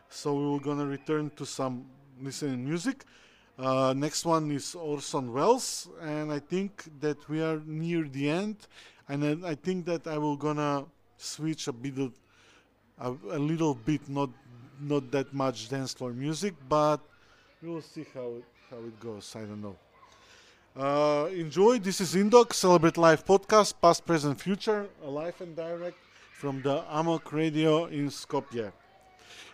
so 0.10 0.34
we 0.36 0.56
are 0.56 0.60
gonna 0.60 0.86
return 0.86 1.32
to 1.38 1.46
some 1.46 1.86
listening 2.22 2.64
music. 2.64 3.04
Uh, 3.58 3.94
next 3.96 4.26
one 4.26 4.50
is 4.52 4.74
Orson 4.74 5.32
Welles, 5.32 5.88
and 6.02 6.32
I 6.32 6.40
think 6.40 6.86
that 7.00 7.18
we 7.30 7.42
are 7.42 7.62
near 7.66 8.04
the 8.08 8.30
end, 8.30 8.58
and 9.08 9.46
I 9.46 9.54
think 9.54 9.86
that 9.86 10.08
I 10.08 10.18
will 10.18 10.36
gonna 10.36 10.86
switch 11.18 11.68
a 11.68 11.74
bit, 11.74 12.00
of, 12.00 12.14
a, 13.00 13.12
a, 13.36 13.40
little 13.40 13.76
bit, 13.76 14.10
not 14.10 14.32
not 14.82 15.12
that 15.12 15.32
much 15.34 15.70
dance 15.70 15.94
floor 15.94 16.12
music, 16.14 16.56
but 16.68 17.00
we 17.62 17.70
will 17.70 17.82
see 17.82 18.06
how 18.12 18.28
it, 18.38 18.46
how 18.72 18.78
it 18.78 19.00
goes. 19.00 19.36
I 19.36 19.42
don't 19.42 19.62
know. 19.62 19.76
Uh, 20.76 21.28
enjoy. 21.28 21.78
This 21.78 22.02
is 22.02 22.16
Indoc 22.16 22.54
Celebrate 22.54 22.98
Life 22.98 23.24
podcast, 23.24 23.76
past, 23.80 24.04
present, 24.04 24.42
future, 24.42 24.88
live 25.06 25.40
and 25.42 25.56
direct 25.56 25.98
from 26.34 26.60
the 26.64 26.84
Amok 26.90 27.32
Radio 27.32 27.86
in 27.86 28.10
Skopje. 28.10 28.72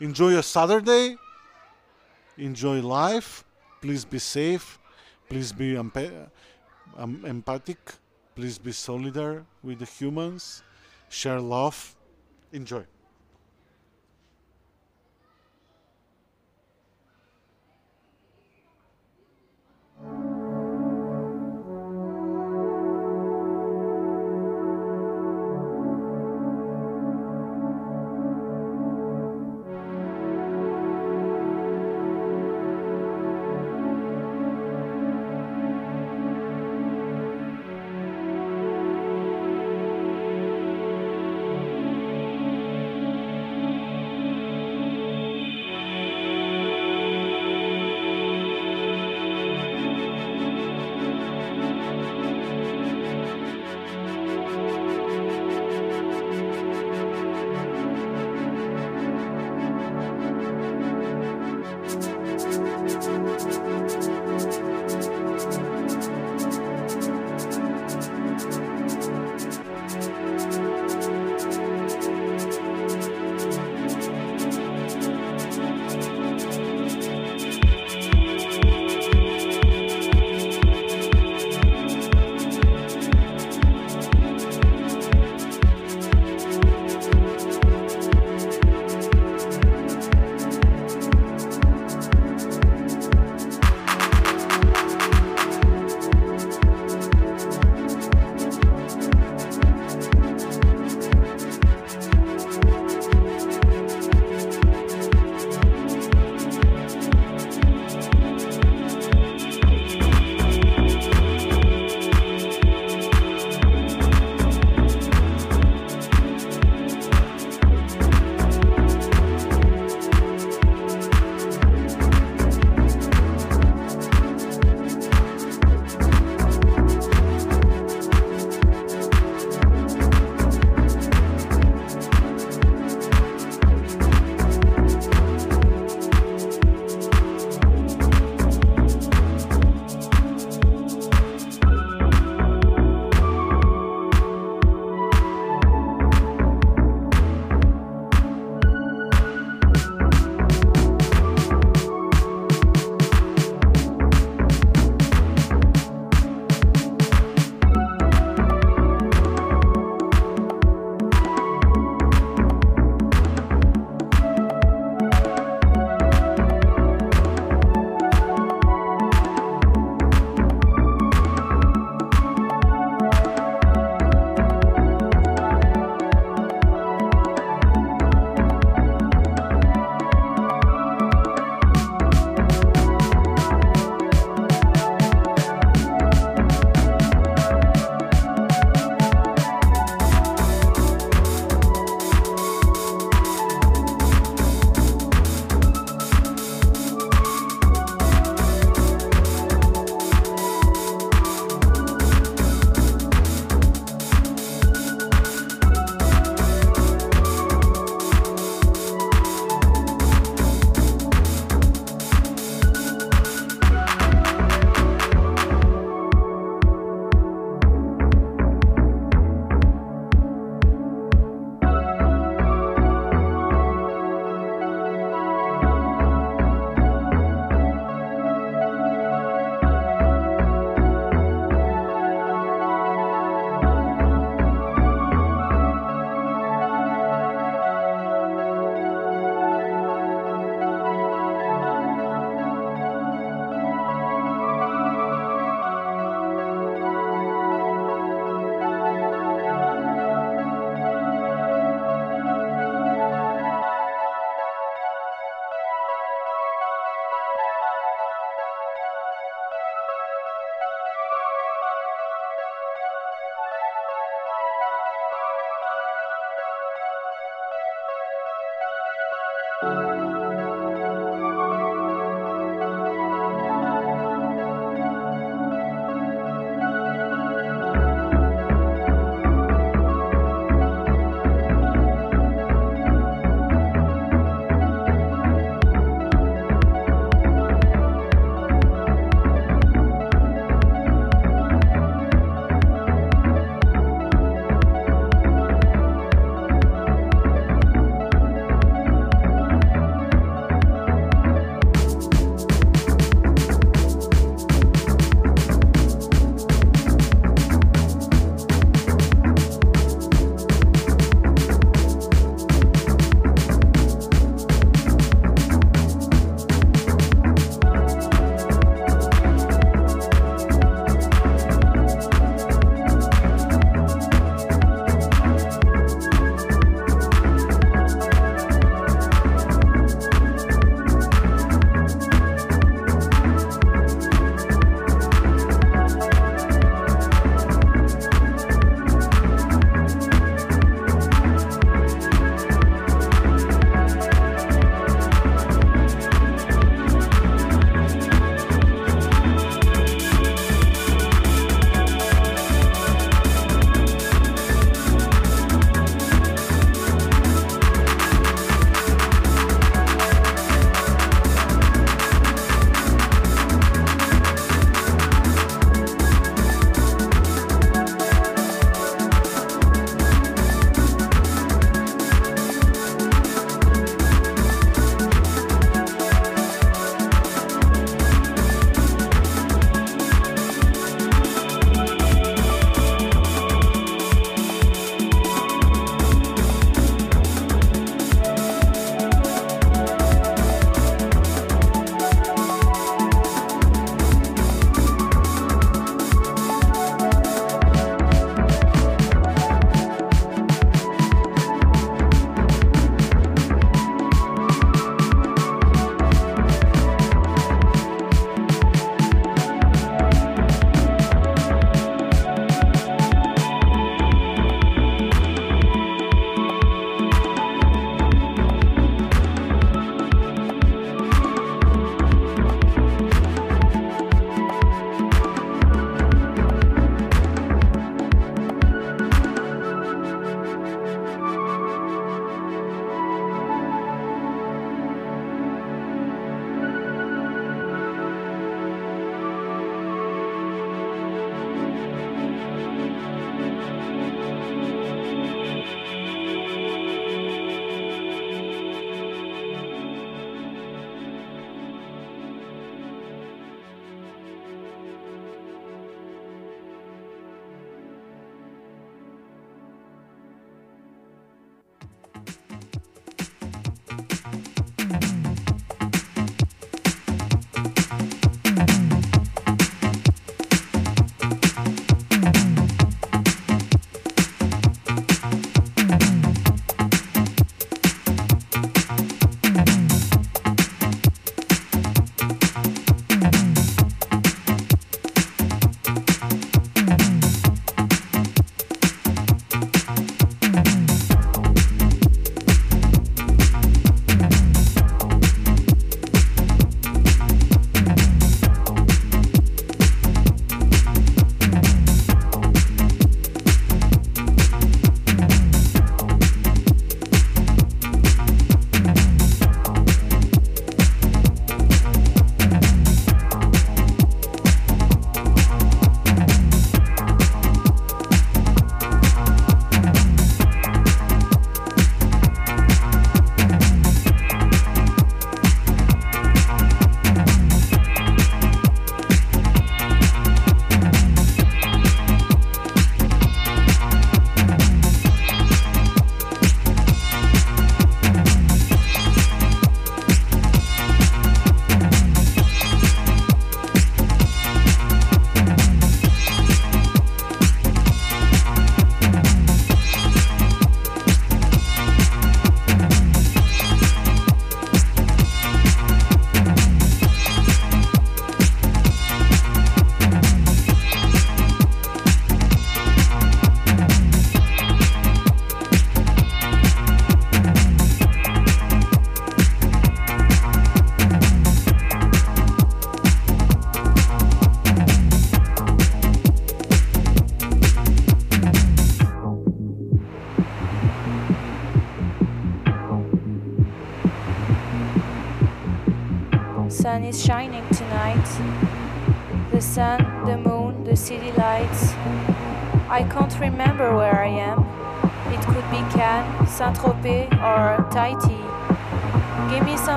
Enjoy 0.00 0.30
your 0.30 0.42
Saturday. 0.42 1.16
Enjoy 2.36 2.82
life 2.82 3.44
Please 3.84 4.06
be 4.06 4.18
safe. 4.18 4.78
Please 5.28 5.52
be 5.52 5.76
um, 5.76 5.92
empathic. 7.26 7.92
Please 8.34 8.56
be 8.56 8.70
solidar 8.72 9.44
with 9.62 9.80
the 9.80 9.84
humans. 9.84 10.62
Share 11.10 11.38
love. 11.38 11.94
Enjoy. 12.50 12.82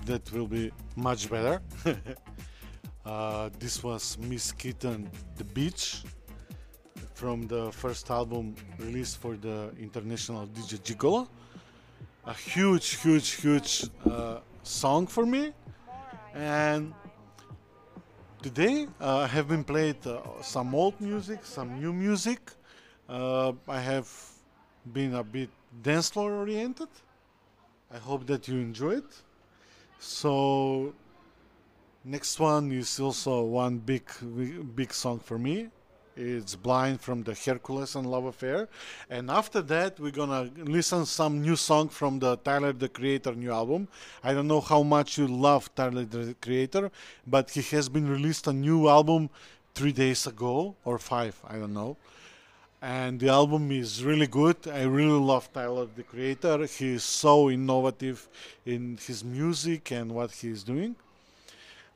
Hope 0.00 0.06
that 0.06 0.32
will 0.32 0.46
be 0.46 0.72
much 0.96 1.28
better. 1.28 1.60
uh, 3.04 3.50
this 3.58 3.82
was 3.82 4.16
Miss 4.18 4.50
Kittin, 4.50 5.10
The 5.36 5.44
Beach, 5.44 6.02
from 7.12 7.46
the 7.46 7.70
first 7.70 8.10
album 8.10 8.54
released 8.78 9.18
for 9.18 9.36
the 9.36 9.70
International 9.78 10.46
DJ 10.46 10.80
Gigolo. 10.80 11.28
A 12.24 12.32
huge, 12.32 12.96
huge, 13.02 13.30
huge 13.42 13.90
uh, 14.10 14.38
song 14.62 15.06
for 15.06 15.26
me. 15.26 15.52
And 16.34 16.94
Today 18.42 18.86
uh, 19.02 19.18
I 19.18 19.26
have 19.26 19.48
been 19.48 19.64
played 19.64 20.06
uh, 20.06 20.20
some 20.40 20.74
old 20.74 20.98
music, 20.98 21.44
some 21.44 21.78
new 21.78 21.92
music. 21.92 22.40
Uh, 23.06 23.52
I 23.68 23.80
have 23.80 24.08
been 24.90 25.14
a 25.14 25.22
bit 25.22 25.50
dance 25.82 26.08
floor 26.08 26.32
oriented. 26.32 26.88
I 27.92 27.98
hope 27.98 28.26
that 28.28 28.48
you 28.48 28.56
enjoy 28.56 28.92
it. 28.92 29.29
So 30.00 30.94
next 32.04 32.40
one 32.40 32.72
is 32.72 32.98
also 32.98 33.42
one 33.42 33.76
big 33.76 34.08
big 34.74 34.94
song 34.94 35.18
for 35.18 35.38
me. 35.38 35.68
It's 36.16 36.56
Blind 36.56 37.02
from 37.02 37.22
the 37.22 37.34
Hercules 37.34 37.94
and 37.94 38.10
Love 38.10 38.24
Affair. 38.24 38.68
And 39.10 39.30
after 39.30 39.60
that, 39.60 40.00
we're 40.00 40.10
gonna 40.10 40.50
listen 40.56 41.04
some 41.04 41.42
new 41.42 41.54
song 41.54 41.90
from 41.90 42.18
the 42.18 42.36
Tyler 42.38 42.72
the 42.72 42.88
Creator 42.88 43.34
new 43.34 43.52
album. 43.52 43.88
I 44.24 44.32
don't 44.32 44.48
know 44.48 44.62
how 44.62 44.82
much 44.82 45.18
you 45.18 45.26
love 45.26 45.72
Tyler 45.74 46.06
the 46.06 46.34
Creator, 46.40 46.90
but 47.26 47.50
he 47.50 47.60
has 47.76 47.90
been 47.90 48.08
released 48.08 48.46
a 48.46 48.54
new 48.54 48.88
album 48.88 49.28
three 49.74 49.92
days 49.92 50.26
ago 50.26 50.76
or 50.86 50.98
five, 50.98 51.38
I 51.46 51.56
don't 51.58 51.74
know. 51.74 51.98
And 52.82 53.20
the 53.20 53.28
album 53.28 53.70
is 53.72 54.02
really 54.04 54.26
good. 54.26 54.56
I 54.66 54.84
really 54.84 55.20
love 55.20 55.52
Tyler 55.52 55.86
the 55.94 56.02
Creator. 56.02 56.64
He 56.66 56.94
is 56.94 57.04
so 57.04 57.50
innovative 57.50 58.26
in 58.64 58.98
his 59.06 59.22
music 59.22 59.92
and 59.92 60.12
what 60.12 60.30
he 60.32 60.48
is 60.48 60.64
doing. 60.64 60.96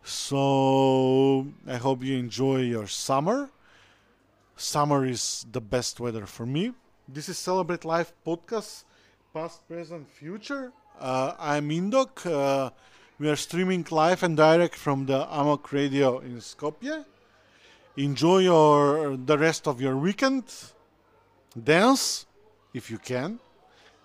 So 0.02 1.46
I 1.66 1.76
hope 1.76 2.04
you 2.04 2.18
enjoy 2.18 2.58
your 2.62 2.86
summer 2.86 3.48
summer 4.56 5.04
is 5.04 5.46
the 5.50 5.60
best 5.60 6.00
weather 6.00 6.26
for 6.26 6.46
me. 6.46 6.72
This 7.08 7.28
is 7.28 7.38
Celebrate 7.38 7.84
Life 7.84 8.12
podcast, 8.26 8.84
past, 9.32 9.66
present, 9.68 10.08
future. 10.08 10.72
Uh, 10.98 11.34
I'm 11.38 11.68
Indok. 11.70 12.24
Uh, 12.24 12.70
we 13.18 13.28
are 13.28 13.36
streaming 13.36 13.86
live 13.90 14.22
and 14.22 14.36
direct 14.36 14.74
from 14.74 15.06
the 15.06 15.26
Amok 15.30 15.72
Radio 15.72 16.18
in 16.20 16.38
Skopje. 16.38 17.04
Enjoy 17.96 18.38
your 18.38 19.16
the 19.16 19.38
rest 19.38 19.68
of 19.68 19.80
your 19.80 19.96
weekend. 19.96 20.44
Dance 21.62 22.26
if 22.72 22.90
you 22.90 22.98
can, 22.98 23.38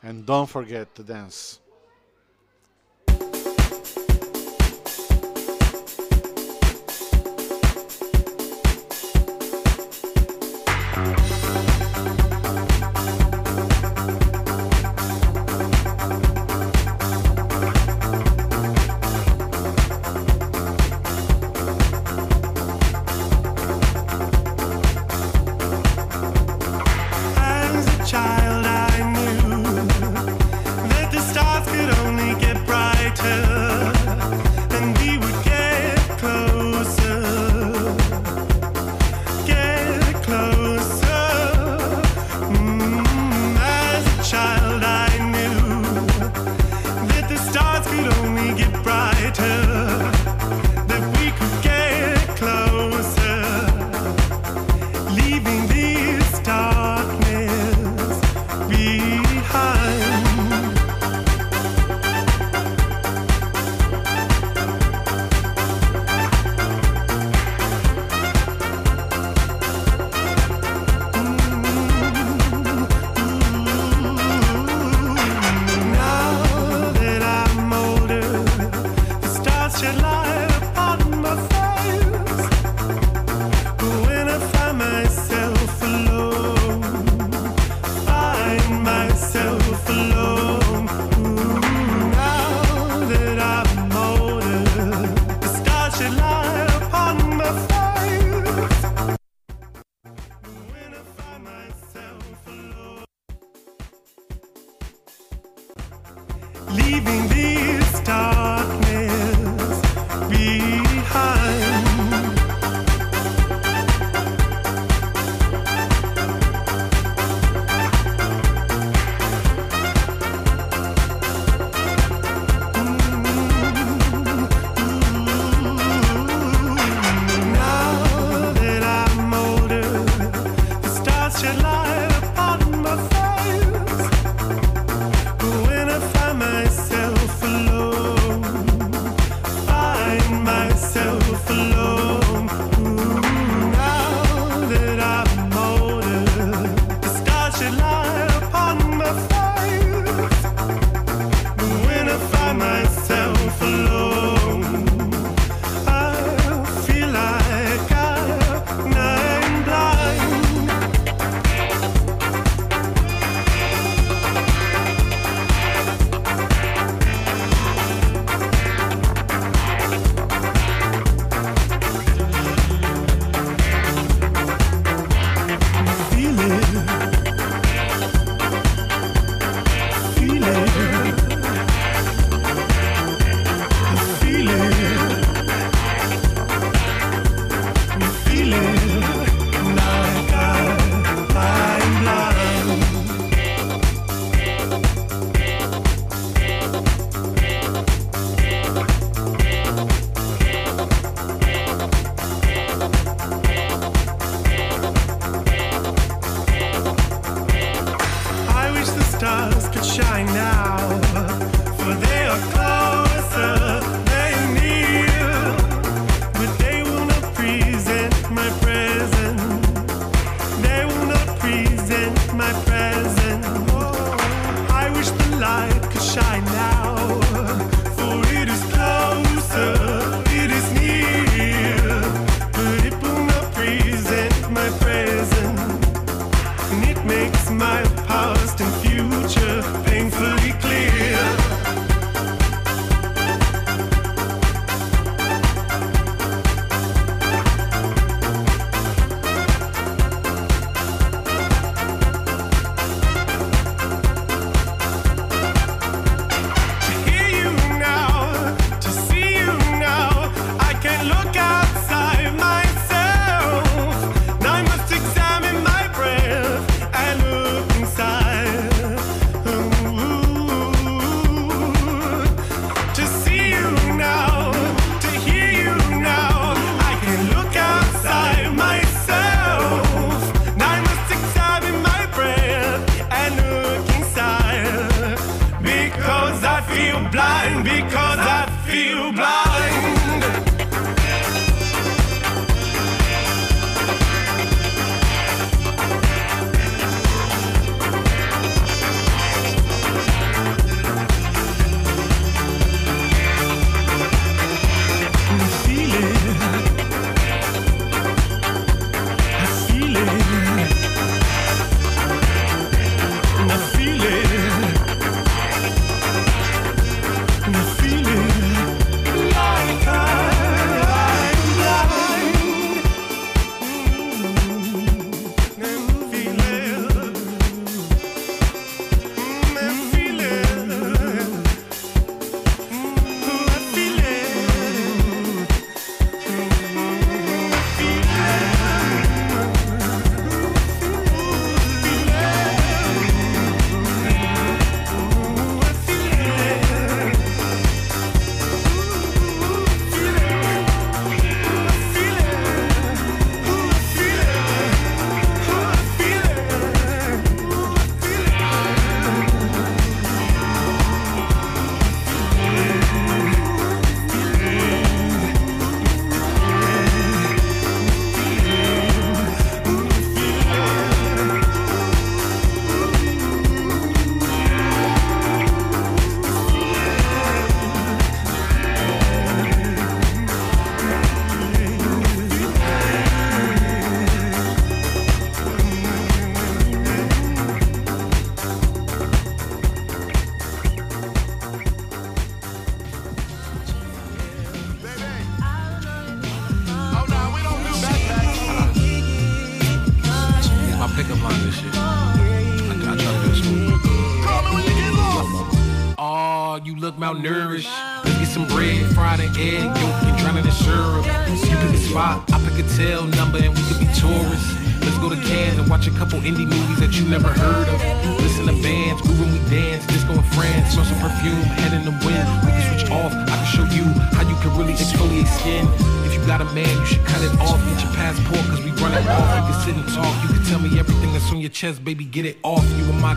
and 0.04 0.26
don't 0.26 0.48
forget 0.48 0.94
to 0.96 1.04
dance. 1.04 1.60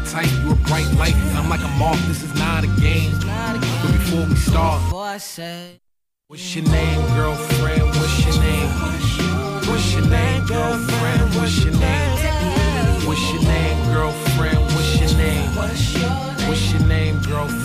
Type, 0.07 0.31
you 0.43 0.53
a 0.53 0.55
bright 0.66 0.91
light, 0.95 1.15
I'm 1.37 1.49
like 1.49 1.62
a 1.62 1.69
moth, 1.79 2.01
this 2.09 2.23
is 2.23 2.35
not 2.35 2.65
a 2.65 2.69
game. 2.81 3.12
But 3.20 3.93
before 3.93 4.27
we 4.27 4.37
start, 4.37 4.81
what's 4.93 6.55
your 6.57 6.65
name, 6.65 7.01
girlfriend? 7.15 7.83
What's 7.97 8.24
your 8.24 8.43
name? 8.43 8.69
What's 9.69 9.93
your 9.95 10.07
name, 10.07 10.47
girlfriend? 10.47 11.35
What's 11.35 11.65
your 11.65 11.74
name? 11.74 13.07
What's 13.07 13.33
your 13.33 13.43
name, 13.43 13.93
girlfriend? 13.93 14.59
What's 14.74 15.01
your 15.01 15.19
name? 15.19 15.51
What's 16.49 16.73
your 16.73 16.87
name, 16.87 17.20
girlfriend? 17.23 17.62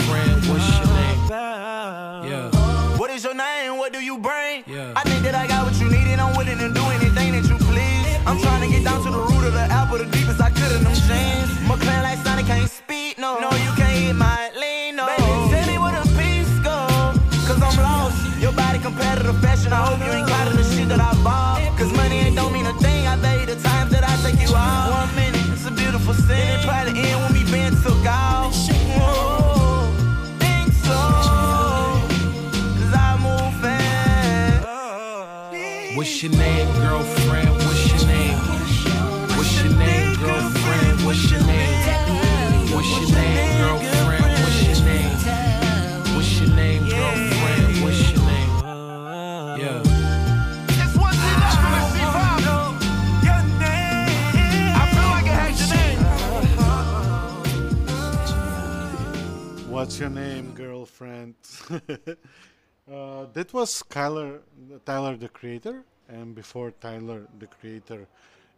Your 59.99 60.09
name, 60.09 60.53
girlfriend? 60.53 61.33
uh, 61.71 63.25
that 63.33 63.51
was 63.51 63.81
Kyler, 63.89 64.41
Tyler 64.85 65.17
the 65.17 65.27
Creator, 65.27 65.83
and 66.07 66.35
before 66.35 66.69
Tyler 66.69 67.25
the 67.39 67.47
Creator, 67.47 68.05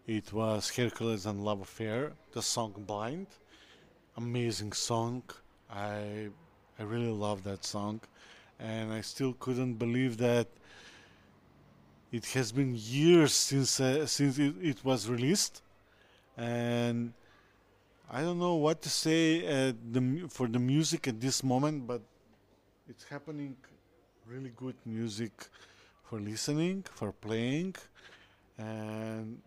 it 0.05 0.33
was 0.33 0.69
Hercules 0.69 1.25
and 1.25 1.45
Love 1.45 1.61
Affair, 1.61 2.11
the 2.33 2.41
song 2.41 2.73
Blind. 2.85 3.27
Amazing 4.17 4.73
song. 4.73 5.23
I 5.71 6.27
I 6.77 6.83
really 6.83 7.13
love 7.27 7.43
that 7.45 7.63
song, 7.63 8.01
and 8.59 8.91
I 8.91 8.99
still 8.99 9.33
couldn't 9.39 9.75
believe 9.75 10.17
that 10.17 10.47
it 12.11 12.25
has 12.33 12.51
been 12.51 12.75
years 12.75 13.31
since 13.31 13.79
uh, 13.79 14.05
since 14.05 14.39
it, 14.39 14.55
it 14.61 14.83
was 14.83 15.07
released, 15.07 15.61
and 16.35 17.13
I 18.11 18.21
don't 18.21 18.39
know 18.39 18.55
what 18.55 18.81
to 18.81 18.89
say 18.89 19.45
uh, 19.45 19.73
the, 19.91 20.25
for 20.29 20.47
the 20.47 20.57
music 20.57 21.07
at 21.07 21.21
this 21.21 21.43
moment, 21.43 21.85
but 21.85 22.01
it's 22.89 23.03
happening 23.03 23.55
really 24.25 24.51
good 24.55 24.73
music 24.83 25.31
for 26.05 26.19
listening, 26.19 26.83
for 26.95 27.11
playing, 27.11 27.75
and 28.57 29.39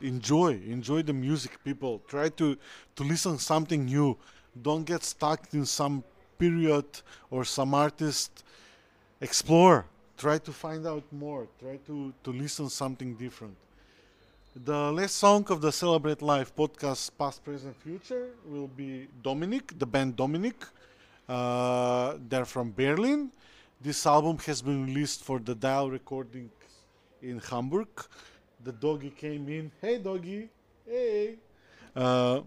enjoy 0.00 0.60
enjoy 0.66 1.02
the 1.02 1.12
music 1.12 1.62
people. 1.62 2.02
Try 2.08 2.30
to 2.30 2.58
to 2.96 3.02
listen 3.04 3.38
something 3.38 3.84
new. 3.84 4.18
Don't 4.60 4.84
get 4.84 5.04
stuck 5.04 5.54
in 5.54 5.64
some 5.64 6.02
period 6.36 6.86
or 7.30 7.44
some 7.44 7.74
artist. 7.74 8.42
Explore. 9.20 9.86
Try 10.18 10.38
to 10.38 10.50
find 10.50 10.84
out 10.84 11.04
more. 11.12 11.46
Try 11.60 11.76
to 11.86 12.12
to 12.24 12.32
listen 12.32 12.68
something 12.68 13.14
different 13.14 13.56
the 14.54 14.92
last 14.92 15.16
song 15.16 15.46
of 15.48 15.60
the 15.60 15.72
Celebrate 15.72 16.20
Life 16.20 16.54
podcast, 16.54 17.10
Past, 17.18 17.42
Present, 17.42 17.74
Future, 17.76 18.30
will 18.46 18.68
be 18.68 19.08
Dominic, 19.22 19.78
the 19.78 19.86
band 19.86 20.16
Dominic. 20.16 20.56
Uh, 21.28 22.16
they're 22.28 22.44
from 22.44 22.70
Berlin. 22.72 23.30
This 23.80 24.06
album 24.06 24.38
has 24.38 24.60
been 24.60 24.86
released 24.86 25.24
for 25.24 25.38
the 25.38 25.54
Dial 25.54 25.90
Recordings 25.90 26.50
in 27.22 27.38
Hamburg. 27.38 27.88
The 28.62 28.72
doggy 28.72 29.10
came 29.10 29.48
in. 29.48 29.72
Hey, 29.80 29.98
doggy. 29.98 30.48
Hey. 30.86 31.36
Uh, 31.96 32.42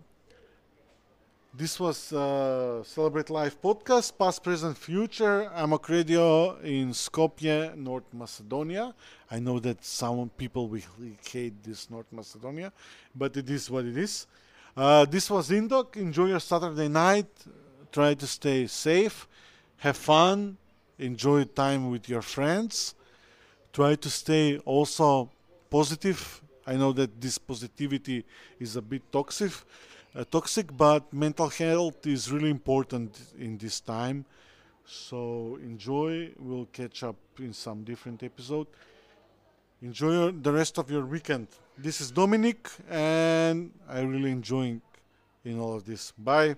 this 1.58 1.80
was 1.80 2.12
uh, 2.12 2.84
Celebrate 2.84 3.30
Life 3.30 3.62
podcast, 3.62 4.18
past, 4.18 4.44
present, 4.44 4.78
future. 4.78 5.50
Amok 5.56 5.90
Radio 5.90 6.58
in 6.60 6.90
Skopje, 6.90 7.76
North 7.76 8.14
Macedonia. 8.14 8.94
I 9.32 9.40
know 9.40 9.60
that 9.60 9.84
some 9.84 10.30
people 10.38 10.68
will 10.68 10.82
hate 11.32 11.64
this 11.64 11.90
North 11.90 12.12
Macedonia, 12.12 12.74
but 13.16 13.38
it 13.38 13.50
is 13.50 13.70
what 13.70 13.86
it 13.86 13.98
is. 13.98 14.28
Uh, 14.76 15.06
this 15.06 15.30
was 15.30 15.50
Indok. 15.50 15.96
Enjoy 15.96 16.26
your 16.26 16.42
Saturday 16.42 16.90
night. 16.90 17.30
Try 17.92 18.14
to 18.16 18.28
stay 18.28 18.68
safe. 18.68 19.28
Have 19.78 19.98
fun. 19.98 20.58
Enjoy 21.00 21.46
time 21.46 21.90
with 21.90 22.10
your 22.10 22.22
friends. 22.22 22.96
Try 23.72 23.96
to 23.96 24.10
stay 24.10 24.58
also 24.60 25.30
positive. 25.70 26.42
I 26.68 26.76
know 26.76 26.92
that 26.94 27.22
this 27.22 27.38
positivity 27.38 28.26
is 28.60 28.76
a 28.76 28.82
bit 28.82 29.04
toxic, 29.12 29.52
uh, 30.16 30.24
toxic, 30.24 30.76
but 30.76 31.12
mental 31.14 31.50
health 31.50 32.08
is 32.08 32.32
really 32.32 32.50
important 32.50 33.20
in 33.38 33.58
this 33.58 33.80
time. 33.80 34.26
So 34.86 35.58
enjoy. 35.62 36.32
We'll 36.40 36.68
catch 36.72 37.04
up 37.04 37.18
in 37.40 37.54
some 37.54 37.84
different 37.84 38.24
episode. 38.24 38.68
Enjoy 39.82 40.12
your, 40.12 40.32
the 40.32 40.52
rest 40.52 40.78
of 40.78 40.90
your 40.90 41.06
weekend. 41.06 41.48
This 41.78 42.00
is 42.00 42.12
Dominic, 42.12 42.70
and 42.90 43.72
I 43.90 44.02
really 44.02 44.32
enjoying 44.32 44.82
in 45.44 45.60
all 45.60 45.76
of 45.76 45.86
this. 45.86 46.14
Bye. 46.18 46.56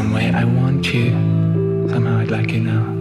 some 0.00 0.12
way. 0.14 0.32
I 0.32 0.44
want 0.44 0.94
you. 0.94 1.10
Somehow 1.90 2.20
I'd 2.20 2.30
like 2.30 2.52
you 2.52 2.60
now. 2.60 2.99